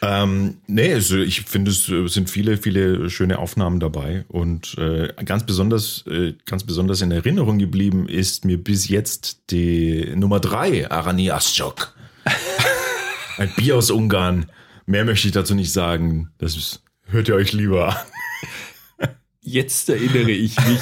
Ähm, 0.00 0.58
nee, 0.66 0.92
also 0.92 1.16
ich 1.16 1.42
finde, 1.42 1.70
es 1.70 1.88
äh, 1.88 2.06
sind 2.06 2.30
viele, 2.30 2.56
viele 2.56 3.10
schöne 3.10 3.38
Aufnahmen 3.38 3.80
dabei 3.80 4.24
und 4.28 4.76
äh, 4.78 5.12
ganz 5.24 5.44
besonders, 5.44 6.04
äh, 6.06 6.34
ganz 6.46 6.64
besonders 6.64 7.00
in 7.00 7.10
Erinnerung 7.10 7.58
geblieben 7.58 8.08
ist 8.08 8.44
mir 8.44 8.62
bis 8.62 8.88
jetzt 8.88 9.50
die 9.50 10.12
Nummer 10.14 10.40
drei 10.40 10.90
Arani 10.90 11.30
Ascok. 11.30 11.96
Ein 13.38 13.52
Bier 13.56 13.76
aus 13.76 13.90
Ungarn. 13.90 14.46
Mehr 14.86 15.04
möchte 15.04 15.28
ich 15.28 15.34
dazu 15.34 15.54
nicht 15.54 15.72
sagen. 15.72 16.30
Das 16.38 16.56
ist, 16.56 16.82
hört 17.06 17.28
ihr 17.28 17.34
euch 17.34 17.52
lieber 17.52 17.96
an. 17.96 19.08
Jetzt 19.40 19.88
erinnere 19.88 20.30
ich 20.30 20.56
mich. 20.66 20.80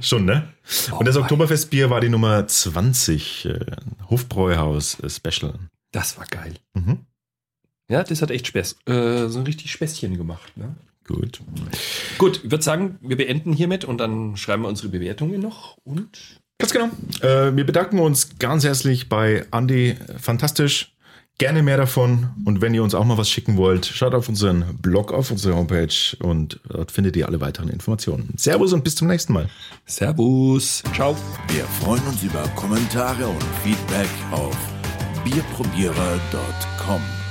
Schon, 0.00 0.24
ne? 0.24 0.48
Und 0.98 1.06
das 1.06 1.16
Oh, 1.16 1.20
Oktoberfestbier 1.20 1.90
war 1.90 2.00
die 2.00 2.08
Nummer 2.08 2.46
20, 2.46 3.46
äh, 3.46 3.60
Hofbräuhaus 4.08 4.98
äh, 5.00 5.10
Special. 5.10 5.54
Das 5.92 6.18
war 6.18 6.26
geil. 6.26 6.54
Mhm. 6.74 7.06
Ja, 7.88 8.02
das 8.02 8.22
hat 8.22 8.30
echt 8.30 8.46
Spaß. 8.46 8.76
Äh, 8.86 9.28
so 9.28 9.38
ein 9.38 9.44
richtig 9.44 9.70
Späßchen 9.70 10.16
gemacht. 10.16 10.56
Ne? 10.56 10.74
Gut. 11.06 11.40
Gut, 12.18 12.40
ich 12.44 12.50
würde 12.50 12.64
sagen, 12.64 12.98
wir 13.02 13.16
beenden 13.16 13.52
hiermit 13.52 13.84
und 13.84 13.98
dann 13.98 14.36
schreiben 14.36 14.62
wir 14.62 14.68
unsere 14.68 14.88
Bewertungen 14.88 15.40
noch 15.40 15.76
und 15.84 16.40
Ganz 16.58 16.72
genau. 16.72 16.88
Äh, 17.20 17.56
wir 17.56 17.66
bedanken 17.66 17.98
uns 17.98 18.38
ganz 18.38 18.64
herzlich 18.64 19.08
bei 19.08 19.44
Andy. 19.50 19.96
Fantastisch. 20.18 20.92
Gerne 21.36 21.64
mehr 21.64 21.76
davon. 21.76 22.28
Und 22.44 22.60
wenn 22.60 22.74
ihr 22.74 22.84
uns 22.84 22.94
auch 22.94 23.04
mal 23.04 23.18
was 23.18 23.28
schicken 23.28 23.56
wollt, 23.56 23.86
schaut 23.86 24.14
auf 24.14 24.28
unseren 24.28 24.78
Blog, 24.80 25.12
auf 25.12 25.32
unsere 25.32 25.56
Homepage 25.56 26.16
und 26.20 26.60
dort 26.68 26.92
findet 26.92 27.16
ihr 27.16 27.26
alle 27.26 27.40
weiteren 27.40 27.70
Informationen. 27.70 28.32
Servus 28.36 28.72
und 28.72 28.84
bis 28.84 28.94
zum 28.94 29.08
nächsten 29.08 29.32
Mal. 29.32 29.50
Servus. 29.84 30.84
Ciao. 30.94 31.16
Wir 31.48 31.64
freuen 31.64 32.04
uns 32.04 32.22
über 32.22 32.46
Kommentare 32.54 33.26
und 33.26 33.42
Feedback 33.64 34.08
auf 34.30 34.56
bierprobierer.com. 35.24 37.23